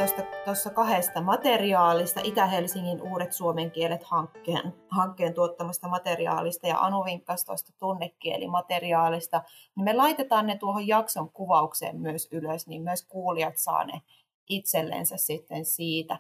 tuossa 0.46 0.70
kahdesta 0.70 1.22
materiaalista, 1.22 2.22
Itä-Helsingin 2.24 3.02
uudet 3.02 3.34
suomen 3.34 3.72
kielet 3.72 4.04
hankkeen, 4.04 4.74
hankkeen 4.90 5.34
tuottamasta 5.34 5.88
materiaalista 5.88 6.68
ja 6.68 6.80
Anu 6.80 7.06
vinkkasi 7.06 7.46
tuosta 7.46 7.74
tunnekielimateriaalista, 7.80 9.42
niin 9.76 9.84
me 9.84 9.94
laitetaan 9.94 10.48
ne 10.48 10.58
tuohon 10.58 10.88
jakson 10.88 11.32
kuvaukseen 11.32 12.02
myös 12.02 12.28
ylös, 12.32 12.68
niin 12.68 12.82
myös 12.82 13.06
kuulijat 13.06 13.58
saa 13.58 13.84
ne 13.84 14.02
itsellensä 14.50 15.18
sitten 15.18 15.66
siitä. 15.66 16.20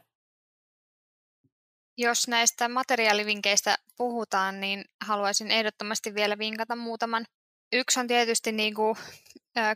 Jos 1.98 2.28
näistä 2.28 2.70
materiaalivinkkeistä 2.70 3.78
puhutaan, 3.98 4.60
niin 4.60 4.86
haluaisin 5.06 5.52
ehdottomasti 5.52 6.16
vielä 6.16 6.38
vinkata 6.38 6.76
muutaman. 6.76 7.26
Yksi 7.74 8.00
on 8.00 8.08
tietysti 8.08 8.52
niin 8.52 8.74
kuin 8.74 8.96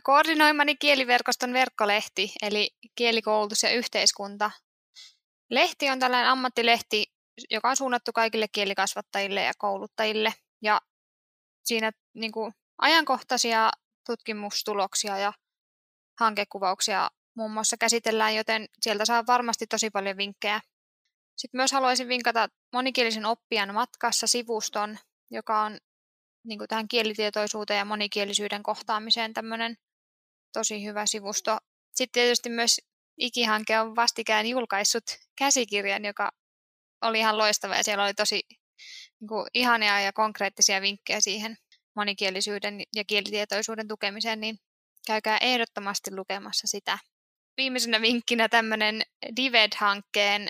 koordinoimani 0.02 0.76
kieliverkoston 0.76 1.52
verkkolehti, 1.52 2.32
eli 2.42 2.70
kielikoulutus 2.94 3.62
ja 3.62 3.70
yhteiskunta. 3.70 4.50
Lehti 5.50 5.90
on 5.90 5.98
tällainen 5.98 6.30
ammattilehti, 6.30 7.06
joka 7.50 7.70
on 7.70 7.76
suunnattu 7.76 8.12
kaikille 8.12 8.48
kielikasvattajille 8.52 9.42
ja 9.42 9.52
kouluttajille. 9.58 10.34
Ja 10.62 10.80
siinä 11.64 11.92
niin 12.14 12.32
kuin, 12.32 12.52
ajankohtaisia 12.78 13.70
tutkimustuloksia 14.06 15.18
ja 15.18 15.32
hankekuvauksia 16.20 17.10
muun 17.36 17.50
muassa 17.50 17.76
käsitellään, 17.76 18.34
joten 18.34 18.66
sieltä 18.80 19.04
saa 19.04 19.26
varmasti 19.26 19.66
tosi 19.66 19.90
paljon 19.90 20.16
vinkkejä. 20.16 20.60
Sitten 21.36 21.58
myös 21.58 21.72
haluaisin 21.72 22.08
vinkata 22.08 22.48
monikielisen 22.72 23.26
oppijan 23.26 23.74
matkassa 23.74 24.26
sivuston, 24.26 24.98
joka 25.30 25.62
on 25.62 25.78
niin 26.48 26.58
kuin 26.58 26.68
tähän 26.68 26.88
kielitietoisuuteen 26.88 27.78
ja 27.78 27.84
monikielisyyden 27.84 28.62
kohtaamiseen 28.62 29.34
tämmöinen 29.34 29.76
tosi 30.52 30.84
hyvä 30.84 31.06
sivusto. 31.06 31.58
Sitten 31.94 32.22
tietysti 32.22 32.50
myös 32.50 32.80
Ikihanke 33.18 33.80
on 33.80 33.96
vastikään 33.96 34.46
julkaissut 34.46 35.04
käsikirjan, 35.38 36.04
joka 36.04 36.30
oli 37.02 37.18
ihan 37.18 37.38
loistava 37.38 37.76
ja 37.76 37.84
siellä 37.84 38.04
oli 38.04 38.14
tosi 38.14 38.42
niin 39.20 39.28
kuin, 39.28 39.46
ihania 39.54 40.00
ja 40.00 40.12
konkreettisia 40.12 40.80
vinkkejä 40.80 41.20
siihen 41.20 41.56
monikielisyyden 41.96 42.82
ja 42.96 43.04
kielitietoisuuden 43.04 43.88
tukemiseen, 43.88 44.40
niin 44.40 44.58
käykää 45.06 45.38
ehdottomasti 45.38 46.16
lukemassa 46.16 46.66
sitä. 46.66 46.98
Viimeisenä 47.56 48.00
vinkkinä 48.00 48.48
tämmöinen 48.48 49.02
Dived-hankkeen. 49.36 50.48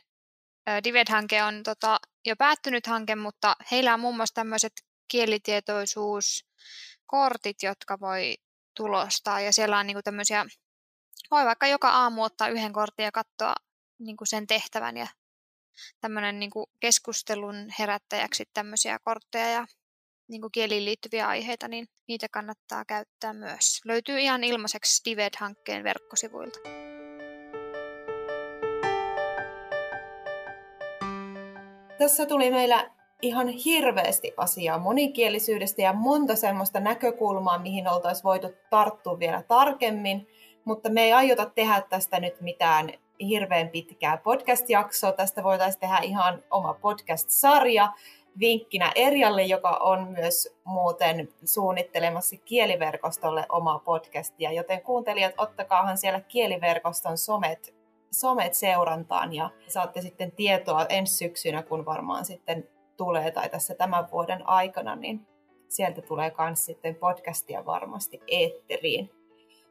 Dived-hanke 0.84 1.42
on 1.42 1.62
tota, 1.62 1.98
jo 2.26 2.36
päättynyt 2.36 2.86
hanke, 2.86 3.16
mutta 3.16 3.56
heillä 3.70 3.94
on 3.94 4.00
muun 4.00 4.16
muassa 4.16 4.34
tämmöiset 4.34 4.72
kielitietoisuuskortit, 5.08 7.62
jotka 7.62 8.00
voi 8.00 8.34
tulostaa. 8.76 9.40
Ja 9.40 9.52
siellä 9.52 9.78
on 9.78 9.86
niin 9.86 9.94
kuin 9.94 10.04
tämmöisiä, 10.04 10.46
voi 11.30 11.44
vaikka 11.44 11.66
joka 11.66 11.90
aamu 11.90 12.22
ottaa 12.22 12.48
yhden 12.48 12.72
kortin 12.72 13.04
ja 13.04 13.12
katsoa 13.12 13.54
niin 13.98 14.16
kuin 14.16 14.28
sen 14.28 14.46
tehtävän 14.46 14.96
ja 14.96 15.06
tämmöinen 16.00 16.38
niin 16.38 16.50
kuin 16.50 16.66
keskustelun 16.80 17.68
herättäjäksi 17.78 18.44
tämmöisiä 18.54 18.98
kortteja 19.04 19.50
ja 19.50 19.66
niin 20.28 20.40
kuin 20.40 20.52
kieliin 20.52 20.84
liittyviä 20.84 21.28
aiheita, 21.28 21.68
niin 21.68 21.88
niitä 22.08 22.26
kannattaa 22.30 22.84
käyttää 22.84 23.32
myös. 23.32 23.80
Löytyy 23.84 24.18
ihan 24.18 24.44
ilmaiseksi 24.44 25.02
Dived-hankkeen 25.04 25.84
verkkosivuilta. 25.84 26.58
Tässä 31.98 32.26
tuli 32.26 32.50
meillä 32.50 32.97
ihan 33.22 33.48
hirveästi 33.48 34.34
asiaa 34.36 34.78
monikielisyydestä 34.78 35.82
ja 35.82 35.92
monta 35.92 36.36
semmoista 36.36 36.80
näkökulmaa, 36.80 37.58
mihin 37.58 37.88
oltaisiin 37.88 38.24
voitu 38.24 38.48
tarttua 38.70 39.18
vielä 39.18 39.42
tarkemmin, 39.42 40.28
mutta 40.64 40.90
me 40.90 41.02
ei 41.02 41.12
aiota 41.12 41.50
tehdä 41.54 41.82
tästä 41.88 42.20
nyt 42.20 42.40
mitään 42.40 42.90
hirveän 43.20 43.68
pitkää 43.68 44.16
podcast-jaksoa. 44.16 45.12
Tästä 45.12 45.42
voitaisiin 45.42 45.80
tehdä 45.80 45.98
ihan 46.02 46.44
oma 46.50 46.74
podcast-sarja 46.74 47.92
vinkkinä 48.38 48.92
Erjalle, 48.94 49.42
joka 49.42 49.70
on 49.70 50.08
myös 50.08 50.56
muuten 50.64 51.28
suunnittelemassa 51.44 52.36
kieliverkostolle 52.44 53.46
omaa 53.48 53.78
podcastia, 53.78 54.52
joten 54.52 54.82
kuuntelijat, 54.82 55.34
ottakaahan 55.38 55.98
siellä 55.98 56.20
kieliverkoston 56.20 57.18
somet, 57.18 57.74
somet 58.10 58.54
seurantaan 58.54 59.32
ja 59.34 59.50
saatte 59.68 60.00
sitten 60.00 60.32
tietoa 60.32 60.86
ensi 60.88 61.14
syksynä, 61.14 61.62
kun 61.62 61.86
varmaan 61.86 62.24
sitten 62.24 62.68
tulee 62.98 63.30
tai 63.30 63.48
tässä 63.48 63.74
tämän 63.74 64.08
vuoden 64.12 64.48
aikana, 64.48 64.96
niin 64.96 65.26
sieltä 65.68 66.02
tulee 66.02 66.32
myös 66.38 66.56
sitten 66.56 66.94
podcastia 66.94 67.66
varmasti 67.66 68.20
eetteriin. 68.26 69.10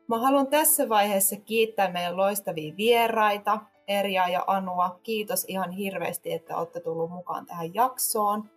Mä 0.08 0.20
haluan 0.20 0.48
tässä 0.48 0.90
vaiheessa 0.90 1.36
kiittää 1.36 1.92
meidän 1.92 2.18
loistavia 2.18 2.78
vieraita, 2.78 3.60
Erja 3.88 4.28
ja 4.28 4.44
Anua. 4.48 5.00
Kiitos 5.04 5.46
ihan 5.48 5.72
hirveästi, 5.72 6.34
että 6.34 6.58
olette 6.58 6.80
tullut 6.80 7.12
mukaan 7.12 7.46
tähän 7.46 7.74
jaksoon. 7.74 8.50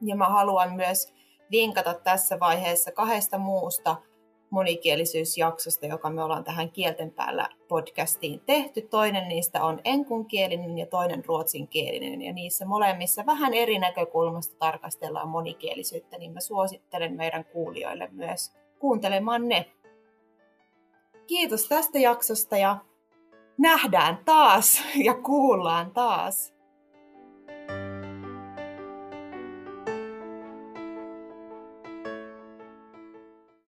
Ja 0.00 0.16
mä 0.16 0.28
haluan 0.28 0.74
myös 0.74 1.14
vinkata 1.50 1.94
tässä 1.94 2.40
vaiheessa 2.40 2.92
kahdesta 2.92 3.38
muusta 3.38 3.96
monikielisyysjaksosta, 4.54 5.86
joka 5.86 6.10
me 6.10 6.22
ollaan 6.22 6.44
tähän 6.44 6.70
Kielten 6.70 7.10
päällä 7.10 7.48
podcastiin 7.68 8.40
tehty. 8.40 8.82
Toinen 8.82 9.28
niistä 9.28 9.64
on 9.64 9.80
enkunkielinen 9.84 10.78
ja 10.78 10.86
toinen 10.86 11.24
ruotsinkielinen. 11.26 12.22
Ja 12.22 12.32
niissä 12.32 12.64
molemmissa 12.66 13.26
vähän 13.26 13.54
eri 13.54 13.78
näkökulmasta 13.78 14.56
tarkastellaan 14.58 15.28
monikielisyyttä, 15.28 16.18
niin 16.18 16.32
mä 16.32 16.40
suosittelen 16.40 17.16
meidän 17.16 17.44
kuulijoille 17.44 18.08
myös 18.12 18.52
kuuntelemaan 18.78 19.48
ne. 19.48 19.66
Kiitos 21.26 21.68
tästä 21.68 21.98
jaksosta 21.98 22.56
ja 22.56 22.76
nähdään 23.58 24.18
taas 24.24 24.82
ja 25.04 25.14
kuullaan 25.14 25.90
taas. 25.90 26.53